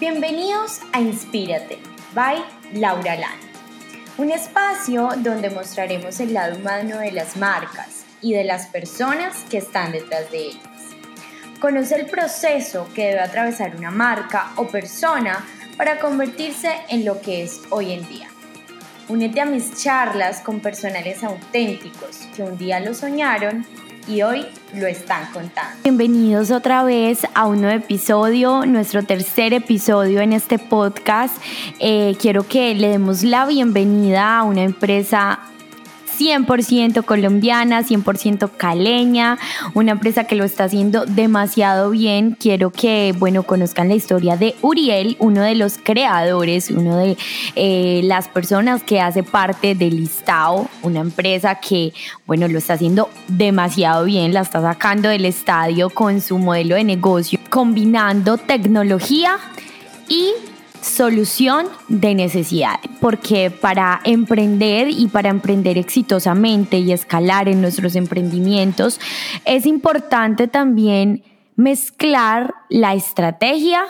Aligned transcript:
Bienvenidos 0.00 0.80
a 0.92 1.00
Inspírate, 1.00 1.78
by 2.14 2.44
Laura 2.72 3.14
Lan. 3.14 3.38
Un 4.18 4.32
espacio 4.32 5.10
donde 5.18 5.50
mostraremos 5.50 6.18
el 6.18 6.34
lado 6.34 6.56
humano 6.56 6.98
de 6.98 7.12
las 7.12 7.36
marcas 7.36 8.04
y 8.20 8.32
de 8.32 8.42
las 8.42 8.66
personas 8.66 9.44
que 9.48 9.58
están 9.58 9.92
detrás 9.92 10.32
de 10.32 10.48
ellas. 10.48 10.68
Conoce 11.60 11.94
el 11.94 12.06
proceso 12.06 12.88
que 12.92 13.06
debe 13.06 13.20
atravesar 13.20 13.76
una 13.76 13.92
marca 13.92 14.50
o 14.56 14.66
persona 14.66 15.46
para 15.76 16.00
convertirse 16.00 16.72
en 16.88 17.04
lo 17.04 17.20
que 17.20 17.44
es 17.44 17.60
hoy 17.70 17.92
en 17.92 18.08
día. 18.08 18.28
Únete 19.08 19.40
a 19.40 19.46
mis 19.46 19.80
charlas 19.80 20.40
con 20.40 20.58
personales 20.58 21.22
auténticos 21.22 22.16
que 22.34 22.42
un 22.42 22.58
día 22.58 22.80
lo 22.80 22.94
soñaron 22.94 23.64
y 24.06 24.22
hoy 24.22 24.46
lo 24.74 24.86
están 24.86 25.26
contando. 25.32 25.82
Bienvenidos 25.82 26.50
otra 26.50 26.82
vez 26.84 27.26
a 27.34 27.46
un 27.46 27.60
nuevo 27.60 27.76
episodio, 27.76 28.66
nuestro 28.66 29.02
tercer 29.02 29.52
episodio 29.52 30.20
en 30.20 30.32
este 30.32 30.58
podcast. 30.58 31.36
Eh, 31.78 32.16
quiero 32.20 32.46
que 32.46 32.74
le 32.74 32.88
demos 32.88 33.22
la 33.22 33.46
bienvenida 33.46 34.38
a 34.38 34.42
una 34.42 34.62
empresa 34.62 35.40
100% 36.18 37.04
colombiana, 37.04 37.82
100% 37.82 38.50
caleña, 38.56 39.38
una 39.74 39.92
empresa 39.92 40.24
que 40.24 40.34
lo 40.34 40.44
está 40.44 40.64
haciendo 40.64 41.04
demasiado 41.06 41.90
bien. 41.90 42.36
Quiero 42.38 42.70
que, 42.70 43.14
bueno, 43.18 43.42
conozcan 43.42 43.88
la 43.88 43.94
historia 43.94 44.36
de 44.36 44.54
Uriel, 44.62 45.16
uno 45.18 45.42
de 45.42 45.54
los 45.54 45.78
creadores, 45.78 46.70
uno 46.70 46.96
de 46.96 47.16
eh, 47.56 48.00
las 48.04 48.28
personas 48.28 48.82
que 48.82 49.00
hace 49.00 49.22
parte 49.22 49.74
de 49.74 49.90
Listao, 49.90 50.68
una 50.82 51.00
empresa 51.00 51.56
que, 51.56 51.92
bueno, 52.26 52.48
lo 52.48 52.58
está 52.58 52.74
haciendo 52.74 53.10
demasiado 53.28 54.04
bien, 54.04 54.32
la 54.32 54.40
está 54.40 54.60
sacando 54.60 55.08
del 55.08 55.24
estadio 55.24 55.90
con 55.90 56.20
su 56.20 56.38
modelo 56.38 56.76
de 56.76 56.84
negocio, 56.84 57.38
combinando 57.50 58.38
tecnología 58.38 59.38
y 60.08 60.32
solución 60.94 61.66
de 61.88 62.14
necesidad, 62.14 62.78
porque 63.00 63.50
para 63.50 64.00
emprender 64.04 64.88
y 64.88 65.08
para 65.08 65.28
emprender 65.28 65.76
exitosamente 65.76 66.78
y 66.78 66.92
escalar 66.92 67.48
en 67.48 67.60
nuestros 67.60 67.96
emprendimientos, 67.96 69.00
es 69.44 69.66
importante 69.66 70.46
también 70.46 71.24
mezclar 71.56 72.54
la 72.68 72.94
estrategia 72.94 73.82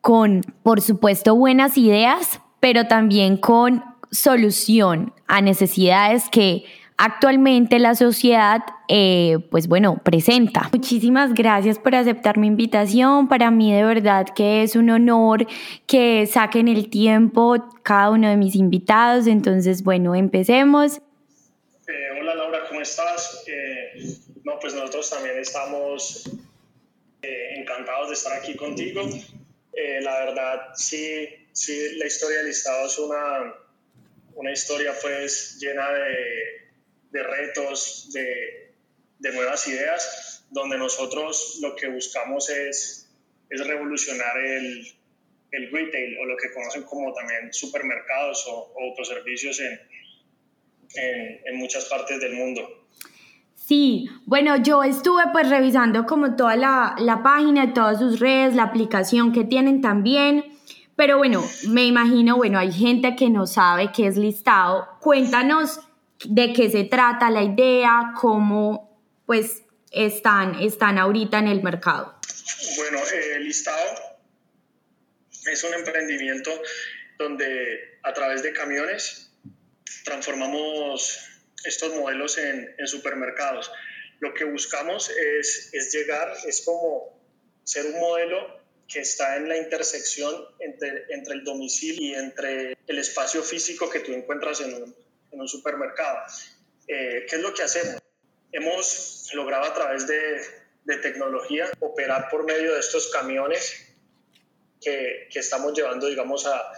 con, 0.00 0.40
por 0.62 0.80
supuesto, 0.80 1.36
buenas 1.36 1.76
ideas, 1.76 2.40
pero 2.60 2.86
también 2.86 3.36
con 3.36 3.84
solución 4.10 5.12
a 5.26 5.40
necesidades 5.40 6.28
que 6.30 6.64
actualmente 6.96 7.78
la 7.78 7.94
sociedad, 7.94 8.60
eh, 8.88 9.38
pues 9.50 9.68
bueno, 9.68 10.00
presenta. 10.04 10.68
Muchísimas 10.72 11.34
gracias 11.34 11.78
por 11.78 11.94
aceptar 11.94 12.38
mi 12.38 12.46
invitación. 12.46 13.28
Para 13.28 13.50
mí 13.50 13.74
de 13.74 13.84
verdad 13.84 14.26
que 14.34 14.62
es 14.62 14.76
un 14.76 14.90
honor 14.90 15.46
que 15.86 16.26
saquen 16.26 16.68
el 16.68 16.90
tiempo 16.90 17.70
cada 17.82 18.10
uno 18.10 18.28
de 18.28 18.36
mis 18.36 18.54
invitados. 18.54 19.26
Entonces, 19.26 19.82
bueno, 19.82 20.14
empecemos. 20.14 20.98
Eh, 21.88 22.20
hola 22.20 22.34
Laura, 22.34 22.60
¿cómo 22.68 22.80
estás? 22.80 23.44
Eh, 23.46 24.16
no, 24.44 24.58
pues 24.60 24.74
nosotros 24.74 25.10
también 25.10 25.38
estamos 25.38 26.30
encantados 27.22 28.08
de 28.08 28.14
estar 28.14 28.32
aquí 28.32 28.56
contigo. 28.56 29.02
la 30.00 30.24
verdad, 30.24 30.60
sí, 30.74 31.28
sí, 31.52 31.96
la 31.96 32.06
historia 32.06 32.38
del 32.38 32.48
Estado 32.48 32.86
es 32.86 32.98
una, 32.98 33.54
una 34.34 34.52
historia 34.52 34.92
pues 35.00 35.58
llena 35.60 35.88
de 35.92 36.61
de 37.12 37.22
retos, 37.22 38.10
de, 38.12 38.72
de, 39.18 39.32
nuevas 39.32 39.68
ideas, 39.68 40.46
donde 40.50 40.78
nosotros 40.78 41.58
lo 41.60 41.76
que 41.76 41.88
buscamos 41.88 42.48
es, 42.48 43.08
es 43.50 43.66
revolucionar 43.66 44.36
el, 44.38 44.86
el, 45.50 45.70
retail 45.70 46.18
o 46.18 46.24
lo 46.24 46.36
que 46.36 46.52
conocen 46.52 46.82
como 46.84 47.12
también 47.12 47.52
supermercados 47.52 48.46
o, 48.48 48.72
autoservicios 48.80 49.60
en, 49.60 49.80
en, 50.96 51.40
en 51.44 51.56
muchas 51.56 51.84
partes 51.84 52.18
del 52.18 52.32
mundo. 52.34 52.82
Sí, 53.54 54.08
bueno, 54.26 54.56
yo 54.56 54.82
estuve 54.82 55.22
pues 55.32 55.48
revisando 55.48 56.04
como 56.06 56.34
toda 56.34 56.56
la, 56.56 56.96
la 56.98 57.22
página, 57.22 57.72
todas 57.74 57.98
sus 57.98 58.18
redes, 58.18 58.54
la 58.54 58.64
aplicación 58.64 59.32
que 59.32 59.44
tienen 59.44 59.80
también. 59.80 60.44
Pero 60.96 61.18
bueno, 61.18 61.44
me 61.68 61.84
imagino, 61.84 62.36
bueno, 62.36 62.58
hay 62.58 62.72
gente 62.72 63.14
que 63.16 63.30
no 63.30 63.46
sabe 63.46 63.90
qué 63.94 64.06
es 64.06 64.16
listado. 64.16 64.88
Cuéntanos 65.00 65.80
de 66.24 66.52
qué 66.52 66.70
se 66.70 66.84
trata 66.84 67.30
la 67.30 67.42
idea, 67.42 68.12
cómo 68.20 69.00
pues 69.26 69.62
están, 69.90 70.60
están 70.60 70.98
ahorita 70.98 71.38
en 71.38 71.48
el 71.48 71.62
mercado. 71.62 72.18
Bueno, 72.76 72.98
eh, 73.12 73.40
listado 73.40 74.12
es 75.50 75.64
un 75.64 75.74
emprendimiento 75.74 76.50
donde 77.18 77.98
a 78.02 78.12
través 78.12 78.42
de 78.42 78.52
camiones 78.52 79.30
transformamos 80.04 81.18
estos 81.64 81.94
modelos 81.94 82.38
en, 82.38 82.74
en 82.78 82.86
supermercados. 82.86 83.70
Lo 84.20 84.34
que 84.34 84.44
buscamos 84.44 85.10
es, 85.10 85.70
es, 85.72 85.92
llegar, 85.92 86.32
es 86.46 86.62
como 86.62 87.20
ser 87.64 87.86
un 87.86 88.00
modelo 88.00 88.60
que 88.88 89.00
está 89.00 89.36
en 89.36 89.48
la 89.48 89.56
intersección 89.56 90.34
entre, 90.58 91.06
entre 91.10 91.34
el 91.34 91.44
domicilio 91.44 92.02
y 92.02 92.14
entre 92.14 92.76
el 92.86 92.98
espacio 92.98 93.42
físico 93.42 93.88
que 93.88 94.00
tú 94.00 94.12
encuentras 94.12 94.60
en 94.60 94.74
un, 94.74 94.96
en 95.32 95.40
un 95.40 95.48
supermercado. 95.48 96.18
Eh, 96.86 97.26
¿Qué 97.28 97.36
es 97.36 97.42
lo 97.42 97.52
que 97.52 97.62
hacemos? 97.62 98.02
Hemos 98.52 99.30
logrado 99.34 99.64
a 99.64 99.74
través 99.74 100.06
de, 100.06 100.40
de 100.84 100.96
tecnología 100.98 101.70
operar 101.80 102.28
por 102.30 102.44
medio 102.44 102.74
de 102.74 102.80
estos 102.80 103.08
camiones 103.10 103.88
que, 104.80 105.28
que 105.30 105.38
estamos 105.38 105.72
llevando, 105.72 106.06
digamos, 106.06 106.46
a, 106.46 106.72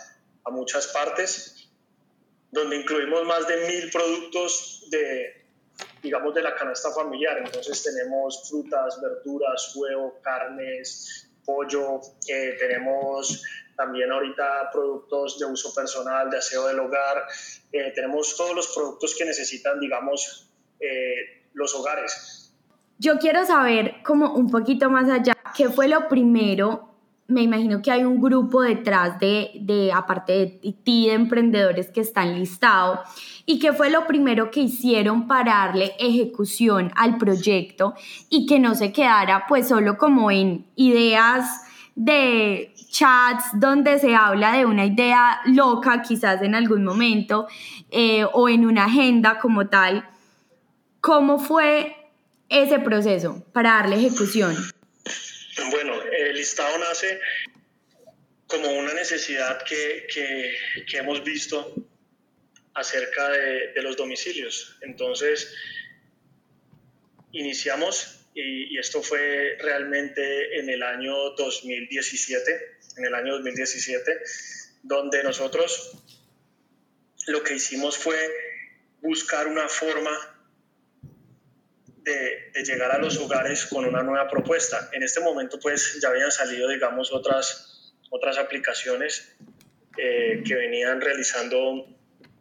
a, 0.44 0.50
muchas 0.50 0.88
partes, 0.88 1.68
donde 2.50 2.76
incluimos 2.76 3.24
más 3.24 3.46
de 3.48 3.66
mil 3.66 3.90
productos 3.90 4.86
de, 4.90 5.44
digamos, 6.02 6.34
de 6.34 6.42
la 6.42 6.54
canasta 6.54 6.92
familiar. 6.92 7.38
Entonces 7.38 7.82
tenemos 7.82 8.48
frutas, 8.48 9.00
verduras, 9.00 9.74
huevo, 9.74 10.20
carnes, 10.22 11.28
pollo, 11.44 12.00
eh, 12.28 12.56
tenemos 12.58 13.42
también 13.76 14.10
ahorita 14.10 14.70
productos 14.72 15.38
de 15.38 15.46
uso 15.46 15.74
personal, 15.74 16.30
de 16.30 16.38
aseo 16.38 16.66
del 16.66 16.80
hogar, 16.80 17.24
eh, 17.72 17.92
tenemos 17.94 18.36
todos 18.36 18.54
los 18.54 18.74
productos 18.74 19.14
que 19.16 19.24
necesitan, 19.24 19.80
digamos, 19.80 20.50
eh, 20.80 21.44
los 21.54 21.74
hogares. 21.74 22.52
Yo 22.98 23.18
quiero 23.18 23.44
saber 23.44 23.96
como 24.04 24.34
un 24.34 24.50
poquito 24.50 24.88
más 24.90 25.10
allá, 25.10 25.34
¿qué 25.56 25.68
fue 25.68 25.88
lo 25.88 26.08
primero? 26.08 26.90
Me 27.26 27.42
imagino 27.42 27.80
que 27.82 27.90
hay 27.90 28.04
un 28.04 28.20
grupo 28.20 28.62
detrás 28.62 29.18
de, 29.18 29.50
de 29.60 29.90
aparte 29.92 30.32
de 30.32 30.72
ti, 30.84 31.08
de 31.08 31.14
emprendedores 31.14 31.90
que 31.90 32.00
están 32.00 32.38
listados. 32.38 33.00
¿Y 33.46 33.58
qué 33.58 33.72
fue 33.72 33.90
lo 33.90 34.06
primero 34.06 34.50
que 34.50 34.60
hicieron 34.60 35.26
para 35.26 35.52
darle 35.54 35.94
ejecución 35.98 36.92
al 36.96 37.16
proyecto 37.16 37.94
y 38.28 38.46
que 38.46 38.60
no 38.60 38.74
se 38.74 38.92
quedara 38.92 39.46
pues 39.48 39.68
solo 39.68 39.96
como 39.96 40.30
en 40.30 40.66
ideas 40.76 41.63
de 41.94 42.74
chats 42.90 43.44
donde 43.54 43.98
se 43.98 44.14
habla 44.14 44.52
de 44.52 44.66
una 44.66 44.86
idea 44.86 45.40
loca 45.46 46.02
quizás 46.02 46.42
en 46.42 46.54
algún 46.54 46.84
momento 46.84 47.46
eh, 47.90 48.24
o 48.32 48.48
en 48.48 48.66
una 48.66 48.86
agenda 48.86 49.38
como 49.38 49.68
tal. 49.68 50.08
¿Cómo 51.00 51.38
fue 51.38 51.96
ese 52.48 52.78
proceso 52.78 53.44
para 53.52 53.74
darle 53.74 53.96
ejecución? 53.96 54.56
Bueno, 55.70 55.94
el 56.02 56.34
listado 56.34 56.78
nace 56.78 57.20
como 58.46 58.70
una 58.72 58.92
necesidad 58.94 59.62
que, 59.64 60.06
que, 60.12 60.98
hemos 60.98 61.22
visto 61.24 61.74
acerca 62.74 63.28
de, 63.30 63.72
de 63.74 63.82
los 63.82 63.96
domicilios. 63.96 64.76
Entonces, 64.82 65.54
iniciamos 67.32 68.23
y, 68.34 68.78
esto 68.78 69.02
fue 69.02 69.56
realmente 69.60 70.58
en 70.58 70.68
el 70.68 70.82
año 70.82 71.30
2017, 71.36 72.78
en 72.98 73.06
el 73.06 73.14
año 73.14 73.34
2017, 73.34 74.12
donde 74.82 75.22
nosotros 75.22 76.02
lo 77.28 77.42
que 77.42 77.54
hicimos 77.54 77.96
fue 77.96 78.16
buscar 79.00 79.46
una 79.46 79.68
forma 79.68 80.10
de, 81.98 82.50
llegar 82.64 82.90
a 82.90 82.98
los 82.98 83.16
hogares 83.18 83.66
con 83.66 83.84
una 83.84 84.02
nueva 84.02 84.28
propuesta. 84.28 84.90
En 84.92 85.02
este 85.02 85.20
momento 85.20 85.58
pues 85.58 85.98
ya 86.02 86.08
habían 86.08 86.32
salido 86.32 86.68
digamos 86.68 87.12
otras, 87.12 87.94
otras 88.10 88.36
aplicaciones 88.38 89.36
eh, 89.96 90.42
que 90.44 90.54
venían 90.54 91.00
realizando 91.00 91.86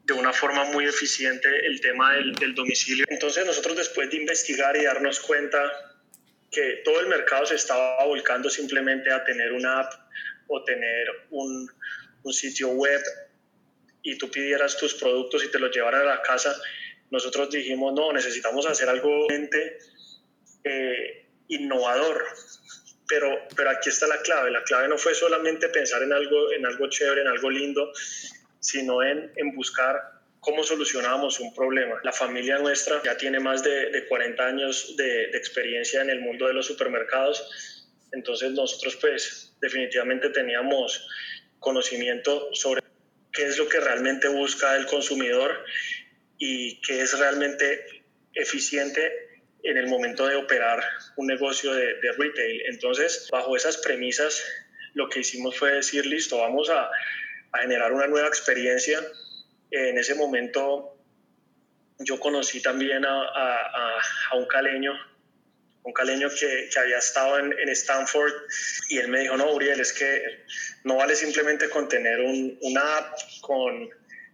de 0.05 0.13
una 0.13 0.33
forma 0.33 0.65
muy 0.65 0.85
eficiente 0.85 1.47
el 1.65 1.79
tema 1.79 2.13
del, 2.13 2.55
domicilio. 2.55 3.05
Entonces 3.07 3.45
nosotros 3.45 3.77
después 3.77 4.09
de 4.09 4.17
investigar 4.17 4.75
y 4.75 4.83
darnos 4.83 5.19
cuenta 5.21 5.59
que 6.53 6.81
todo 6.85 6.99
el 6.99 7.07
mercado 7.07 7.45
se 7.45 7.55
estaba 7.55 8.05
volcando 8.05 8.49
simplemente 8.49 9.11
a 9.11 9.23
tener 9.25 9.51
una 9.51 9.79
app 9.79 9.93
o 10.47 10.63
tener 10.63 11.07
un, 11.31 11.69
un 12.23 12.33
sitio 12.33 12.69
web 12.69 13.01
y 14.03 14.17
tú 14.17 14.29
pidieras 14.29 14.77
tus 14.77 14.93
productos 14.93 15.43
y 15.43 15.49
te 15.49 15.59
los 15.59 15.75
llevaran 15.75 16.01
a 16.01 16.05
la 16.05 16.21
casa, 16.21 16.55
nosotros 17.09 17.49
dijimos, 17.49 17.93
no, 17.93 18.11
necesitamos 18.11 18.65
hacer 18.67 18.89
algo 18.89 19.27
eh, 20.63 21.25
innovador. 21.47 22.25
pero, 23.07 23.47
pero 23.55 23.69
aquí 23.69 23.89
está 23.89 24.07
la 24.07 24.21
clave. 24.21 24.51
La 24.51 24.63
clave 24.63 24.87
no 24.87 24.97
fue 24.97 25.13
solamente 25.15 25.69
pensar 25.69 26.03
en 26.03 26.11
algo, 26.11 26.51
en 26.51 26.65
algo 26.65 26.89
chévere, 26.89 27.21
en 27.21 27.27
algo 27.27 27.49
lindo, 27.49 27.91
sino 28.59 29.03
en, 29.03 29.31
en 29.35 29.55
buscar 29.55 30.12
cómo 30.43 30.63
solucionábamos 30.63 31.39
un 31.39 31.53
problema. 31.53 31.99
La 32.03 32.11
familia 32.11 32.59
nuestra 32.59 33.01
ya 33.03 33.17
tiene 33.17 33.39
más 33.39 33.63
de, 33.63 33.89
de 33.89 34.05
40 34.07 34.45
años 34.45 34.95
de, 34.97 35.27
de, 35.27 35.37
experiencia 35.37 36.01
en 36.01 36.09
el 36.09 36.21
mundo 36.21 36.47
de 36.47 36.53
los 36.53 36.67
supermercados, 36.67 37.87
entonces 38.11 38.51
nosotros 38.51 38.97
pues 38.97 39.55
definitivamente 39.59 40.29
teníamos 40.29 41.07
conocimiento 41.59 42.49
sobre 42.53 42.83
qué 43.31 43.45
es 43.45 43.57
lo 43.57 43.67
que 43.67 43.79
realmente 43.79 44.27
busca 44.27 44.75
el 44.75 44.85
consumidor 44.85 45.65
y 46.37 46.79
qué 46.81 47.01
es 47.01 47.17
realmente 47.17 48.03
eficiente 48.33 49.11
en 49.63 49.77
el 49.77 49.87
momento 49.87 50.27
de 50.27 50.35
operar 50.35 50.83
un 51.15 51.27
negocio 51.27 51.73
de, 51.73 51.85
de, 52.01 52.11
retail. 52.17 52.61
Entonces, 52.67 53.29
bajo 53.31 53.55
esas 53.55 53.77
premisas, 53.77 54.43
lo 54.93 55.07
que 55.09 55.21
hicimos 55.21 55.57
fue 55.57 55.71
decir, 55.71 56.05
listo, 56.05 56.37
vamos 56.37 56.69
a, 56.69 56.89
a 57.53 57.59
generar 57.61 57.93
una 57.93 58.07
nueva 58.07 58.27
experiencia. 58.27 58.99
En 59.75 59.97
ese 59.97 60.13
momento 60.13 60.95
yo 61.97 62.19
conocí 62.19 62.61
también 62.61 63.05
a, 63.05 63.23
a, 63.23 64.01
a 64.29 64.35
un 64.35 64.45
caleño, 64.45 64.93
un 65.81 65.93
caleño 65.93 66.29
que, 66.29 66.69
que 66.71 66.79
había 66.79 66.99
estado 66.99 67.39
en, 67.39 67.57
en, 67.57 67.69
Stanford 67.69 68.31
y 68.89 68.99
él 68.99 69.07
me 69.07 69.21
dijo, 69.21 69.35
no, 69.35 69.51
Uriel, 69.51 69.79
es 69.79 69.91
que 69.91 70.43
no 70.83 70.97
vale 70.97 71.15
simplemente 71.15 71.69
con 71.69 71.89
tener 71.89 72.21
un, 72.21 72.55
una 72.61 72.97
app, 72.97 73.17
con, 73.41 73.89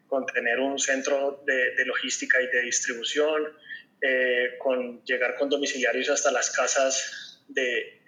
con 0.07 0.25
tener 0.25 0.59
un 0.59 0.77
centro 0.77 1.41
de, 1.45 1.73
de 1.75 1.85
logística 1.85 2.41
y 2.41 2.47
de 2.47 2.61
distribución, 2.63 3.57
eh, 4.01 4.57
con 4.59 5.01
llegar 5.05 5.35
con 5.35 5.49
domiciliarios 5.49 6.09
hasta 6.09 6.31
las 6.31 6.51
casas 6.51 7.45
de, 7.47 8.01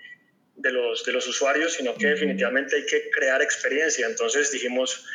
de, 0.58 0.72
los, 0.72 1.06
de 1.06 1.14
los 1.14 1.26
usuarios, 1.28 1.76
sino 1.76 1.96
que 1.96 2.08
definitivamente 2.08 2.76
hay 2.76 2.86
que 2.86 3.10
crear 3.10 3.42
experiencia. 3.42 4.06
Entonces 4.06 4.52
dijimos, 4.52 5.06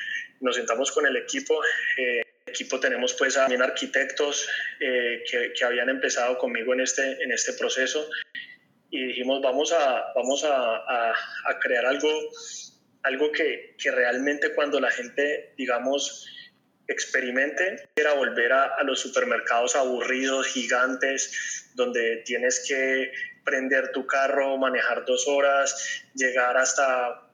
nos 0.40 0.56
sentamos 0.56 0.92
con 0.92 1.06
el 1.06 1.16
equipo. 1.16 1.60
Eh, 1.98 2.22
equipo 2.46 2.78
tenemos 2.78 3.14
pues 3.14 3.34
también 3.34 3.60
arquitectos 3.62 4.48
eh, 4.80 5.22
que, 5.28 5.52
que, 5.52 5.64
habían 5.64 5.88
empezado 5.88 6.38
conmigo 6.38 6.72
en 6.74 6.80
este, 6.80 7.22
en 7.22 7.32
este 7.32 7.52
proceso 7.54 8.08
y 8.90 9.04
dijimos 9.04 9.42
vamos 9.42 9.72
a, 9.72 10.12
vamos 10.14 10.44
a, 10.44 10.76
a, 10.76 11.10
a 11.10 11.58
crear 11.60 11.84
algo, 11.84 12.08
algo 13.02 13.32
que, 13.32 13.74
que 13.76 13.90
realmente 13.90 14.54
cuando 14.54 14.78
la 14.80 14.90
gente 14.90 15.54
digamos 15.56 16.26
experimente 16.88 17.88
era 17.96 18.14
volver 18.14 18.52
a, 18.52 18.76
a, 18.76 18.84
los 18.84 19.00
supermercados 19.00 19.74
aburridos, 19.74 20.46
gigantes, 20.46 21.72
donde 21.74 22.22
tienes 22.24 22.64
que 22.66 23.10
prender 23.44 23.90
tu 23.92 24.06
carro, 24.06 24.56
manejar 24.56 25.04
dos 25.04 25.26
horas, 25.26 26.04
llegar 26.14 26.56
hasta, 26.56 27.25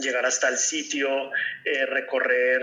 llegar 0.00 0.26
hasta 0.26 0.48
el 0.48 0.58
sitio, 0.58 1.30
eh, 1.64 1.86
recorrer, 1.86 2.62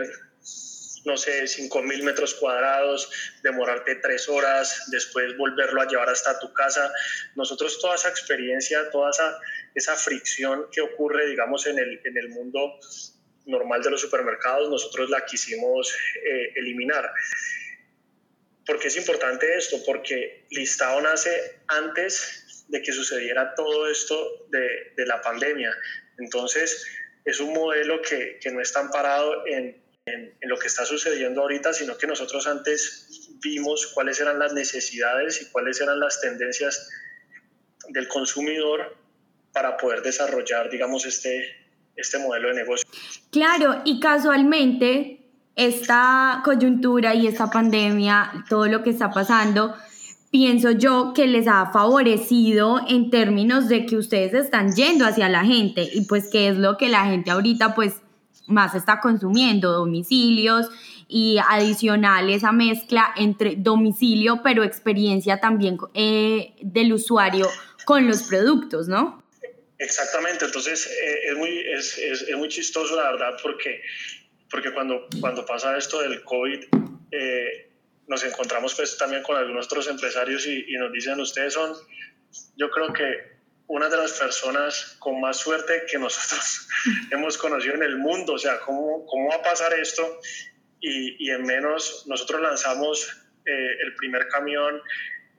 no 1.05 1.17
sé, 1.17 1.43
5.000 1.43 2.03
metros 2.03 2.35
cuadrados, 2.35 3.09
demorarte 3.43 3.95
tres 3.95 4.29
horas, 4.29 4.85
después 4.91 5.35
volverlo 5.37 5.81
a 5.81 5.87
llevar 5.87 6.09
hasta 6.09 6.39
tu 6.39 6.53
casa. 6.53 6.91
Nosotros 7.35 7.79
toda 7.79 7.95
esa 7.95 8.09
experiencia, 8.09 8.89
toda 8.91 9.09
esa, 9.09 9.39
esa 9.73 9.95
fricción 9.95 10.67
que 10.71 10.81
ocurre, 10.81 11.27
digamos, 11.27 11.65
en 11.65 11.79
el, 11.79 12.01
en 12.03 12.17
el 12.17 12.29
mundo 12.29 12.79
normal 13.45 13.81
de 13.81 13.89
los 13.89 14.01
supermercados, 14.01 14.69
nosotros 14.69 15.09
la 15.09 15.25
quisimos 15.25 15.95
eh, 16.23 16.53
eliminar. 16.55 17.11
¿Por 18.65 18.79
qué 18.79 18.89
es 18.89 18.97
importante 18.97 19.57
esto? 19.57 19.77
Porque 19.85 20.45
Listado 20.51 21.01
nace 21.01 21.61
antes 21.67 22.65
de 22.67 22.81
que 22.81 22.91
sucediera 22.93 23.55
todo 23.55 23.89
esto 23.89 24.47
de, 24.49 24.93
de 24.95 25.05
la 25.07 25.19
pandemia. 25.21 25.75
Entonces, 26.19 26.85
es 27.25 27.39
un 27.39 27.53
modelo 27.53 28.01
que, 28.01 28.39
que 28.41 28.51
no 28.51 28.61
está 28.61 28.79
amparado 28.79 29.45
en, 29.45 29.81
en, 30.05 30.33
en, 30.39 30.49
lo 30.49 30.57
que 30.57 30.67
está 30.67 30.85
sucediendo 30.85 31.41
ahorita, 31.41 31.73
sino 31.73 31.97
que 31.97 32.07
nosotros 32.07 32.47
antes 32.47 33.29
vimos 33.41 33.87
cuáles 33.87 34.19
eran 34.19 34.39
las 34.39 34.53
necesidades 34.53 35.41
y 35.41 35.51
cuáles 35.51 35.79
eran 35.81 35.99
las 35.99 36.21
tendencias 36.21 36.89
del 37.89 38.07
consumidor 38.07 38.95
para 39.53 39.77
poder 39.77 40.01
desarrollar, 40.01 40.69
digamos, 40.69 41.05
este, 41.05 41.55
este 41.95 42.19
modelo 42.19 42.49
de 42.49 42.55
negocio. 42.55 42.87
Claro, 43.31 43.81
y 43.85 43.99
casualmente 43.99 45.19
esta 45.55 46.41
coyuntura 46.43 47.13
y 47.13 47.27
esta 47.27 47.49
pandemia, 47.49 48.45
todo 48.49 48.67
lo 48.67 48.83
que 48.83 48.91
está 48.91 49.11
pasando, 49.11 49.75
pienso 50.31 50.71
yo 50.71 51.11
que 51.13 51.27
les 51.27 51.47
ha 51.47 51.71
favorecido 51.71 52.79
en 52.87 53.09
términos 53.11 53.67
de 53.67 53.85
que 53.85 53.97
ustedes 53.97 54.33
están 54.33 54.73
yendo 54.73 55.05
hacia 55.05 55.29
la 55.29 55.43
gente 55.43 55.87
y 55.93 56.05
pues 56.05 56.29
que 56.29 56.47
es 56.47 56.57
lo 56.57 56.77
que 56.77 56.87
la 56.87 57.05
gente 57.05 57.31
ahorita 57.31 57.75
pues 57.75 57.95
más 58.47 58.73
está 58.73 59.01
consumiendo, 59.01 59.73
domicilios 59.73 60.67
y 61.07 61.37
adicionales 61.49 62.45
a 62.45 62.53
mezcla 62.53 63.13
entre 63.17 63.55
domicilio 63.57 64.41
pero 64.41 64.63
experiencia 64.63 65.41
también 65.41 65.77
eh, 65.93 66.53
del 66.61 66.93
usuario 66.93 67.47
con 67.85 68.07
los 68.07 68.23
productos, 68.23 68.87
¿no? 68.87 69.21
Exactamente, 69.77 70.45
entonces 70.45 70.87
eh, 70.87 71.31
es, 71.31 71.37
muy, 71.37 71.59
es, 71.59 71.97
es, 71.97 72.21
es, 72.21 72.37
muy 72.37 72.47
chistoso 72.47 72.95
la 72.95 73.11
verdad 73.11 73.31
porque, 73.41 73.81
porque 74.49 74.71
cuando, 74.71 75.07
cuando 75.19 75.45
pasa 75.45 75.75
esto 75.75 75.99
del 76.01 76.23
COVID 76.23 76.65
eh, 77.11 77.70
nos 78.11 78.23
encontramos 78.25 78.75
pues 78.75 78.97
también 78.97 79.23
con 79.23 79.37
algunos 79.37 79.65
otros 79.65 79.87
empresarios 79.87 80.45
y, 80.45 80.65
y, 80.67 80.77
nos 80.77 80.91
dicen 80.91 81.19
ustedes 81.19 81.53
son, 81.53 81.73
yo 82.57 82.69
creo 82.69 82.91
que 82.91 83.31
una 83.67 83.87
de 83.87 83.95
las 83.95 84.11
personas 84.11 84.97
con 84.99 85.21
más 85.21 85.37
suerte 85.37 85.83
que 85.89 85.97
nosotros 85.97 86.67
hemos 87.11 87.37
conocido 87.37 87.75
en 87.75 87.83
el 87.83 87.97
mundo, 87.97 88.33
o 88.33 88.37
sea, 88.37 88.59
¿cómo, 88.59 89.05
cómo 89.05 89.29
va 89.29 89.35
a 89.35 89.41
pasar 89.41 89.73
esto? 89.73 90.19
Y, 90.81 91.25
y 91.25 91.31
en 91.31 91.43
menos, 91.43 92.03
nosotros 92.07 92.41
lanzamos 92.41 93.07
eh, 93.45 93.77
el 93.81 93.95
primer 93.95 94.27
camión 94.27 94.81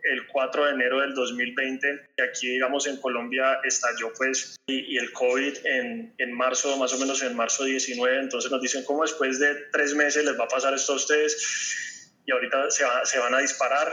el 0.05 0.27
4 0.29 0.65
de 0.65 0.73
enero 0.73 1.01
del 1.01 1.15
2020, 1.15 2.11
y 2.17 2.23
aquí 2.23 2.49
digamos 2.49 2.87
en 2.87 2.97
Colombia 2.97 3.61
estalló 3.63 4.13
pues 4.17 4.57
y, 4.67 4.95
y 4.95 4.97
el 4.97 5.13
COVID 5.13 5.59
en, 5.65 6.15
en, 6.19 6.33
marzo, 6.33 6.77
más 6.77 6.93
o 6.95 6.99
menos 6.99 7.23
en 7.23 7.37
marzo 7.37 7.65
19, 7.65 8.19
entonces 8.19 8.51
nos 8.51 8.61
dicen 8.61 8.83
cómo 8.85 9.03
después 9.03 9.39
de 9.39 9.55
tres 9.71 9.95
meses 9.95 10.25
les 10.25 10.41
va 10.41 10.45
a 10.45 10.49
pasar 10.49 10.75
esto 10.75 10.95
a 10.95 10.97
ustedes 10.97 11.92
y 12.27 12.33
ahorita 12.33 12.71
se, 12.71 12.85
va, 12.85 13.05
se 13.05 13.19
van 13.19 13.35
a 13.35 13.39
disparar. 13.39 13.93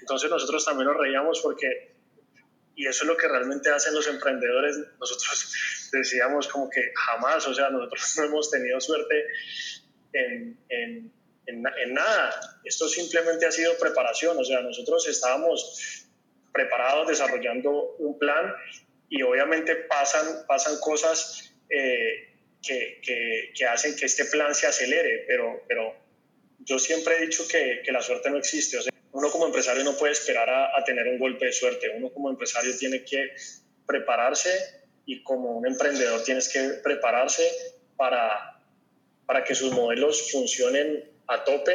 Entonces 0.00 0.30
nosotros 0.30 0.64
también 0.64 0.88
nos 0.88 0.96
reíamos 0.96 1.40
porque, 1.40 1.94
y 2.74 2.86
eso 2.86 3.04
es 3.04 3.08
lo 3.08 3.16
que 3.16 3.28
realmente 3.28 3.70
hacen 3.70 3.94
los 3.94 4.06
emprendedores, 4.06 4.78
nosotros 5.00 5.88
decíamos 5.92 6.48
como 6.48 6.68
que 6.70 6.92
jamás, 6.94 7.46
o 7.46 7.54
sea, 7.54 7.70
nosotros 7.70 8.14
no 8.18 8.24
hemos 8.24 8.50
tenido 8.50 8.80
suerte 8.80 9.26
en, 10.12 10.58
en 10.68 11.12
en, 11.48 11.64
en, 11.66 11.94
nada. 11.94 12.58
Esto 12.62 12.86
simplemente 12.88 13.46
ha 13.46 13.50
sido 13.50 13.76
preparación. 13.78 14.36
O 14.38 14.44
sea, 14.44 14.60
nosotros 14.60 15.08
estábamos 15.08 16.06
preparados 16.52 17.08
desarrollando 17.08 17.96
un 17.98 18.18
plan 18.18 18.54
y 19.08 19.22
obviamente 19.22 19.74
pasan, 19.74 20.44
pasan 20.46 20.78
cosas 20.80 21.54
eh, 21.70 22.36
que, 22.62 23.00
que, 23.02 23.52
que, 23.56 23.64
hacen 23.64 23.96
que 23.96 24.06
este 24.06 24.26
plan 24.26 24.54
se 24.54 24.66
acelere, 24.66 25.24
pero, 25.26 25.64
pero 25.66 25.94
yo 26.58 26.78
siempre 26.78 27.16
he 27.16 27.26
dicho 27.26 27.46
que, 27.48 27.82
que 27.84 27.92
la 27.92 28.02
suerte 28.02 28.30
no 28.30 28.38
existe. 28.38 28.78
O 28.78 28.82
sea, 28.82 28.92
uno 29.12 29.30
como 29.30 29.46
empresario 29.46 29.84
no 29.84 29.96
puede 29.96 30.12
esperar 30.12 30.48
a, 30.48 30.78
a 30.78 30.84
tener 30.84 31.06
un 31.08 31.18
golpe 31.18 31.46
de 31.46 31.52
suerte. 31.52 31.90
Uno 31.96 32.12
como 32.12 32.30
empresario 32.30 32.76
tiene 32.76 33.04
que 33.04 33.32
prepararse 33.86 34.50
y 35.06 35.22
como 35.22 35.58
un 35.58 35.66
emprendedor 35.66 36.22
tienes 36.22 36.48
que 36.48 36.60
prepararse 36.84 37.50
para, 37.96 38.60
para 39.26 39.44
que 39.44 39.54
sus 39.54 39.72
modelos 39.72 40.30
funcionen 40.30 41.04
a 41.26 41.44
tope 41.44 41.74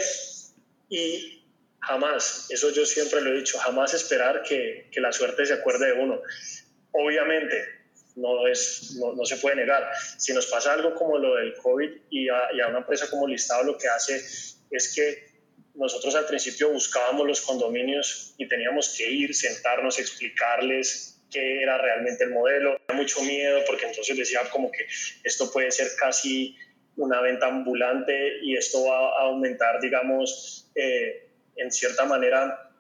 y 0.90 1.44
jamás, 1.80 2.48
eso 2.50 2.70
yo 2.72 2.86
siempre 2.86 3.22
lo 3.22 3.32
he 3.32 3.38
dicho, 3.38 3.58
jamás 3.58 3.94
esperar 3.94 4.44
que, 4.44 4.90
que 4.92 5.02
la 5.02 5.12
suerte 5.12 5.46
se 5.46 5.54
acuerde 5.54 5.88
de 5.88 5.94
uno. 5.94 6.22
Obviamente, 6.92 7.58
no, 8.16 8.48
es, 8.48 8.96
no, 9.00 9.14
no, 9.14 9.26
se 9.26 9.38
puede 9.38 9.56
negar. 9.56 9.90
Si 10.18 10.34
nos 10.34 10.46
pasa 10.48 10.74
algo 10.74 10.94
como 10.94 11.18
lo 11.18 11.36
del 11.36 11.56
COVID 11.58 11.90
y 12.10 12.30
a, 12.30 12.54
y 12.54 12.62
a, 12.62 12.68
una 12.68 12.80
empresa 12.80 13.10
como 13.10 13.28
Listado 13.28 13.64
lo 13.64 13.78
que 13.78 13.88
hace 13.88 14.22
es 14.78 14.94
que 14.94 15.34
nosotros 15.76 16.14
al 16.16 16.26
principio 16.26 16.70
buscábamos 16.70 17.26
los 17.26 17.42
condominios 17.42 18.36
y 18.38 18.48
teníamos 18.48 18.96
que 18.98 19.10
ir, 19.10 19.34
sentarnos, 19.34 20.00
explicarles 20.00 21.22
qué 21.32 21.64
era 21.64 21.78
realmente 21.80 22.24
el 22.26 22.30
modelo. 22.30 22.78
Mucho 22.94 23.22
miedo 23.24 23.62
porque 23.66 23.88
entonces 23.88 24.16
decía 24.16 24.42
como 24.52 24.72
que 24.72 24.86
esto 25.24 25.52
puede 25.52 25.72
ser 25.72 25.88
casi 25.98 26.56
una 26.96 27.22
venta 27.22 27.48
ambulante 27.48 28.40
y 28.44 28.56
esto 28.56 28.86
va 28.86 29.18
a 29.18 29.22
aumentar, 29.24 29.82
digamos, 29.82 30.70
eh, 30.76 31.28
en 31.56 31.72
cierta 31.72 32.06
manera, 32.06 32.72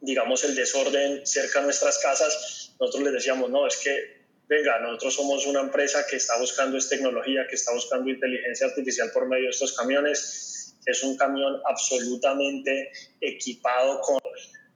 digamos, 0.00 0.44
el 0.44 0.54
desorden 0.54 1.26
cerca 1.26 1.60
de 1.60 1.66
nuestras 1.66 1.98
casas. 1.98 2.74
Nosotros 2.78 3.04
les 3.04 3.14
decíamos, 3.14 3.50
no, 3.50 3.66
es 3.66 3.76
que, 3.78 4.26
venga, 4.48 4.78
nosotros 4.80 5.14
somos 5.14 5.46
una 5.46 5.60
empresa 5.60 6.04
que 6.08 6.16
está 6.16 6.38
buscando 6.38 6.76
es 6.76 6.90
tecnología, 6.90 7.46
que 7.48 7.54
está 7.54 7.72
buscando 7.72 8.10
inteligencia 8.10 8.66
artificial 8.66 9.10
por 9.12 9.26
medio 9.26 9.44
de 9.44 9.50
estos 9.50 9.74
camiones. 9.74 10.65
Es 10.86 11.02
un 11.02 11.16
camión 11.16 11.60
absolutamente 11.66 12.90
equipado 13.20 14.00
con 14.00 14.20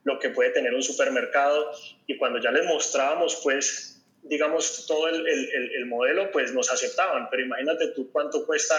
lo 0.03 0.19
que 0.19 0.29
puede 0.29 0.51
tener 0.51 0.73
un 0.73 0.83
supermercado. 0.83 1.71
Y 2.07 2.17
cuando 2.17 2.39
ya 2.39 2.51
les 2.51 2.65
mostrábamos, 2.65 3.39
pues, 3.43 4.03
digamos, 4.23 4.85
todo 4.87 5.07
el, 5.07 5.27
el, 5.27 5.71
el, 5.75 5.85
modelo, 5.85 6.31
pues 6.31 6.53
nos 6.53 6.71
aceptaban, 6.71 7.27
pero 7.29 7.43
imagínate 7.43 7.87
tú 7.87 8.11
cuánto 8.11 8.45
cuesta 8.45 8.75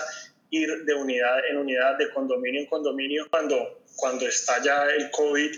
ir 0.51 0.85
de 0.85 0.95
unidad 0.95 1.45
en 1.49 1.57
unidad, 1.57 1.97
de 1.97 2.11
condominio 2.11 2.61
en 2.61 2.67
condominio, 2.67 3.27
cuando, 3.31 3.83
cuando 3.97 4.27
estalla 4.27 4.95
el 4.95 5.11
COVID, 5.11 5.51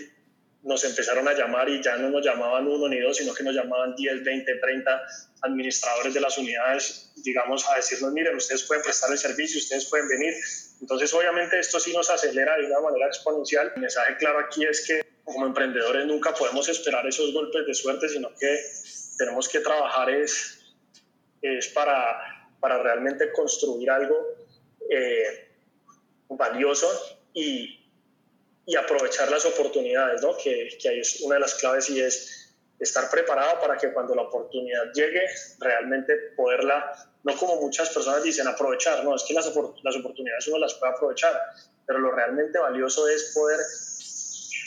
nos 0.65 0.83
empezaron 0.83 1.27
a 1.27 1.33
llamar 1.33 1.69
y 1.69 1.81
ya 1.81 1.95
no 1.97 2.09
nos 2.09 2.25
llamaban 2.25 2.67
uno 2.67 2.89
ni 2.89 2.99
dos, 2.99 3.17
sino 3.17 3.33
que 3.33 3.43
nos 3.43 3.53
llamaban 3.53 3.95
10, 3.95 4.23
20, 4.23 4.55
30 4.55 5.01
administradores 5.41 6.13
de 6.13 6.19
las 6.19 6.37
unidades, 6.39 7.11
digamos, 7.23 7.69
a 7.69 7.75
decirnos, 7.75 8.11
miren, 8.11 8.35
ustedes 8.35 8.63
pueden 8.63 8.83
prestar 8.83 9.11
el 9.11 9.17
servicio, 9.19 9.59
ustedes 9.59 9.85
pueden 9.85 10.07
venir. 10.07 10.33
Entonces, 10.81 11.13
obviamente, 11.13 11.59
esto 11.59 11.79
sí 11.79 11.93
nos 11.93 12.09
acelera 12.09 12.57
de 12.57 12.65
una 12.65 12.79
manera 12.79 13.05
exponencial. 13.05 13.71
El 13.75 13.81
mensaje 13.81 14.17
claro 14.17 14.39
aquí 14.39 14.65
es 14.65 14.87
que 14.87 15.05
como 15.23 15.45
emprendedores 15.45 16.07
nunca 16.07 16.33
podemos 16.33 16.67
esperar 16.67 17.05
esos 17.05 17.31
golpes 17.31 17.65
de 17.67 17.73
suerte, 17.75 18.09
sino 18.09 18.33
que 18.33 18.59
tenemos 19.19 19.47
que 19.47 19.59
trabajar 19.59 20.09
es, 20.09 20.75
es 21.43 21.67
para, 21.69 22.49
para 22.59 22.81
realmente 22.81 23.31
construir 23.33 23.91
algo 23.91 24.15
eh, 24.89 25.47
valioso 26.29 26.89
y, 27.35 27.84
y, 28.65 28.75
aprovechar 28.75 29.29
las 29.29 29.45
oportunidades, 29.45 30.21
¿no? 30.21 30.35
que, 30.37 30.69
que 30.81 30.89
ahí 30.89 30.99
es 30.99 31.21
una 31.21 31.35
de 31.35 31.41
las 31.41 31.55
claves 31.55 31.89
y 31.89 32.01
es 32.01 32.45
estar 32.79 33.09
preparado 33.09 33.59
para 33.59 33.77
que 33.77 33.93
cuando 33.93 34.15
la 34.15 34.23
oportunidad 34.23 34.91
llegue, 34.93 35.21
realmente 35.59 36.13
poderla, 36.35 36.91
no 37.23 37.35
como 37.35 37.55
muchas 37.61 37.89
personas 37.89 38.23
dicen, 38.23 38.47
aprovechar, 38.47 39.03
no, 39.03 39.15
es 39.15 39.23
que 39.23 39.33
las, 39.33 39.45
las 39.83 39.95
oportunidades 39.95 40.47
uno 40.47 40.59
las 40.59 40.73
puede 40.75 40.93
aprovechar, 40.93 41.33
pero 41.85 41.99
lo 41.99 42.11
realmente 42.11 42.59
valioso 42.59 43.07
es 43.07 43.31
poder 43.33 43.59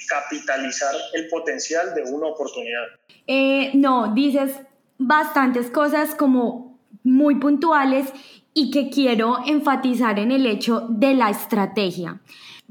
capitalizar 0.09 0.95
el 1.13 1.29
potencial 1.29 1.95
de 1.95 2.03
una 2.03 2.29
oportunidad. 2.29 2.87
Eh, 3.27 3.73
no, 3.75 4.15
dices 4.15 4.53
bastantes 4.97 5.71
cosas 5.71 6.15
como 6.15 6.81
muy 7.05 7.37
puntuales 7.37 8.09
y 8.55 8.71
que 8.71 8.91
quiero 8.91 9.39
enfatizar 9.47 10.19
en 10.19 10.33
el 10.33 10.47
hecho 10.47 10.87
de 10.89 11.15
la 11.15 11.31
estrategia. 11.31 12.21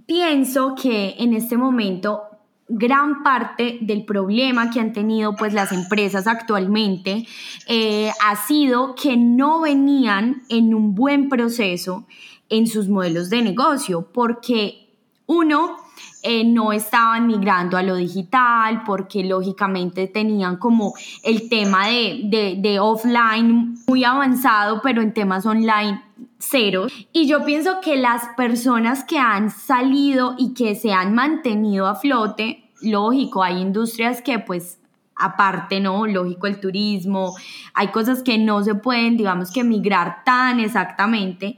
Pienso 0.05 0.75
que 0.75 1.15
en 1.19 1.33
este 1.33 1.57
momento 1.57 2.21
gran 2.69 3.23
parte 3.23 3.79
del 3.81 4.05
problema 4.05 4.69
que 4.69 4.79
han 4.79 4.91
tenido 4.91 5.35
pues 5.35 5.53
las 5.53 5.71
empresas 5.71 6.27
actualmente 6.27 7.25
eh, 7.67 8.11
ha 8.25 8.35
sido 8.35 8.93
que 8.95 9.15
no 9.15 9.61
venían 9.61 10.43
en 10.49 10.73
un 10.73 10.93
buen 10.93 11.29
proceso 11.29 12.05
en 12.49 12.67
sus 12.67 12.89
modelos 12.89 13.29
de 13.29 13.41
negocio 13.41 14.09
porque 14.11 14.89
uno 15.27 15.77
eh, 16.23 16.43
no 16.43 16.73
estaban 16.73 17.27
migrando 17.27 17.77
a 17.77 17.83
lo 17.83 17.95
digital 17.95 18.83
porque 18.85 19.23
lógicamente 19.23 20.07
tenían 20.07 20.57
como 20.57 20.93
el 21.23 21.47
tema 21.47 21.87
de, 21.87 22.57
de, 22.59 22.79
offline 22.79 23.75
muy 23.87 24.03
avanzado, 24.03 24.81
pero 24.81 25.01
en 25.01 25.13
temas 25.13 25.45
online 25.45 26.01
cero. 26.39 26.87
Y 27.11 27.27
yo 27.27 27.43
pienso 27.45 27.81
que 27.81 27.95
las 27.97 28.23
personas 28.35 29.03
que 29.03 29.19
han 29.19 29.49
salido 29.49 30.35
y 30.37 30.53
que 30.53 30.75
se 30.75 30.93
han 30.93 31.13
mantenido 31.13 31.87
a 31.87 31.95
flote, 31.95 32.71
lógico, 32.81 33.43
hay 33.43 33.59
industrias 33.61 34.21
que 34.21 34.39
pues 34.39 34.79
aparte, 35.15 35.79
¿no? 35.79 36.05
Lógico, 36.05 36.47
el 36.47 36.59
turismo, 36.59 37.35
hay 37.73 37.87
cosas 37.87 38.21
que 38.21 38.37
no 38.37 38.63
se 38.63 38.75
pueden, 38.75 39.17
digamos 39.17 39.51
que 39.51 39.63
migrar 39.63 40.23
tan 40.23 40.59
exactamente, 40.59 41.57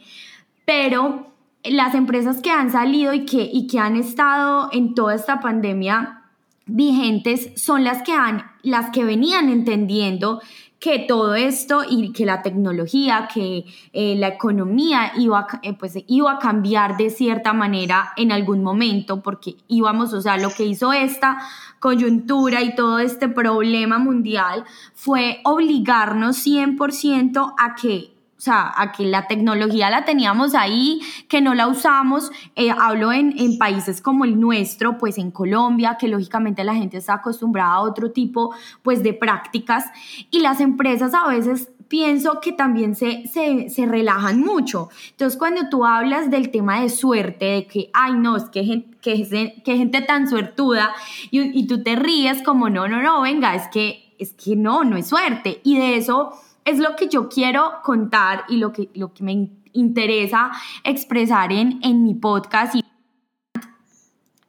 pero 0.65 1.33
las 1.63 1.93
empresas 1.93 2.41
que 2.41 2.51
han 2.51 2.71
salido 2.71 3.13
y 3.13 3.25
que, 3.25 3.49
y 3.51 3.67
que 3.67 3.79
han 3.79 3.97
estado 3.97 4.69
en 4.71 4.95
toda 4.95 5.15
esta 5.15 5.41
pandemia 5.41 6.23
vigentes 6.65 7.51
son 7.61 7.83
las 7.83 8.01
que 8.03 8.13
han, 8.13 8.43
las 8.61 8.91
que 8.91 9.03
venían 9.03 9.49
entendiendo 9.49 10.41
que 10.79 10.99
todo 10.99 11.35
esto 11.35 11.81
y 11.87 12.11
que 12.13 12.25
la 12.25 12.41
tecnología, 12.41 13.27
que 13.33 13.65
eh, 13.91 14.15
la 14.15 14.29
economía 14.29 15.11
iba, 15.17 15.45
eh, 15.61 15.73
pues, 15.73 15.97
iba 16.07 16.31
a 16.31 16.39
cambiar 16.39 16.95
de 16.97 17.09
cierta 17.09 17.53
manera 17.53 18.13
en 18.15 18.31
algún 18.31 18.63
momento, 18.63 19.21
porque 19.21 19.55
íbamos, 19.67 20.13
o 20.13 20.21
sea, 20.21 20.37
lo 20.37 20.49
que 20.49 20.63
hizo 20.63 20.93
esta 20.93 21.39
coyuntura 21.79 22.61
y 22.61 22.75
todo 22.75 22.99
este 22.99 23.27
problema 23.27 23.99
mundial 23.99 24.63
fue 24.93 25.41
obligarnos 25.43 26.45
100% 26.45 27.53
a 27.57 27.75
que 27.75 28.18
o 28.39 28.41
sea, 28.41 28.71
a 28.73 28.93
que 28.93 29.03
la 29.03 29.27
tecnología 29.27 29.89
la 29.89 30.05
teníamos 30.05 30.55
ahí, 30.55 31.01
que 31.27 31.41
no 31.41 31.53
la 31.55 31.67
usamos. 31.67 32.31
Eh, 32.55 32.71
hablo 32.71 33.11
en, 33.11 33.37
en, 33.37 33.57
países 33.57 34.01
como 34.01 34.23
el 34.23 34.39
nuestro, 34.39 34.97
pues 34.97 35.17
en 35.17 35.29
Colombia, 35.29 35.97
que 35.99 36.07
lógicamente 36.07 36.63
la 36.63 36.73
gente 36.73 36.95
está 36.95 37.15
acostumbrada 37.15 37.73
a 37.73 37.81
otro 37.81 38.11
tipo 38.11 38.55
pues 38.81 39.03
de 39.03 39.11
prácticas 39.11 39.87
y 40.31 40.39
las 40.39 40.61
empresas 40.61 41.13
a 41.13 41.27
veces 41.27 41.67
pienso 41.89 42.39
que 42.39 42.53
también 42.53 42.95
se, 42.95 43.27
se, 43.27 43.69
se, 43.69 43.85
relajan 43.85 44.39
mucho. 44.39 44.87
Entonces, 45.09 45.37
cuando 45.37 45.67
tú 45.69 45.83
hablas 45.85 46.31
del 46.31 46.49
tema 46.49 46.79
de 46.79 46.89
suerte, 46.89 47.45
de 47.45 47.67
que, 47.67 47.89
ay, 47.93 48.13
no, 48.13 48.37
es 48.37 48.45
que 48.45 48.63
gente, 48.63 48.97
que, 49.01 49.61
que 49.65 49.75
gente 49.75 50.01
tan 50.01 50.29
suertuda, 50.29 50.93
y, 51.29 51.41
y 51.59 51.67
tú 51.67 51.83
te 51.83 51.97
ríes 51.97 52.41
como, 52.43 52.69
no, 52.69 52.87
no, 52.87 53.01
no, 53.01 53.21
venga, 53.21 53.53
es 53.55 53.67
que, 53.67 54.13
es 54.17 54.33
que 54.33 54.55
no, 54.55 54.83
no 54.83 54.95
es 54.95 55.07
suerte. 55.07 55.59
Y 55.63 55.77
de 55.77 55.97
eso 55.97 56.31
es 56.69 56.79
lo 56.79 56.95
que 56.95 57.07
yo 57.07 57.29
quiero 57.29 57.81
contar 57.83 58.45
y 58.47 58.57
lo 58.57 58.71
que, 58.71 58.89
lo 58.93 59.13
que 59.13 59.23
me 59.23 59.49
interesa 59.73 60.51
expresar 60.83 61.51
en, 61.51 61.79
en 61.83 62.03
mi 62.03 62.15
podcast. 62.15 62.75
Y, 62.75 62.83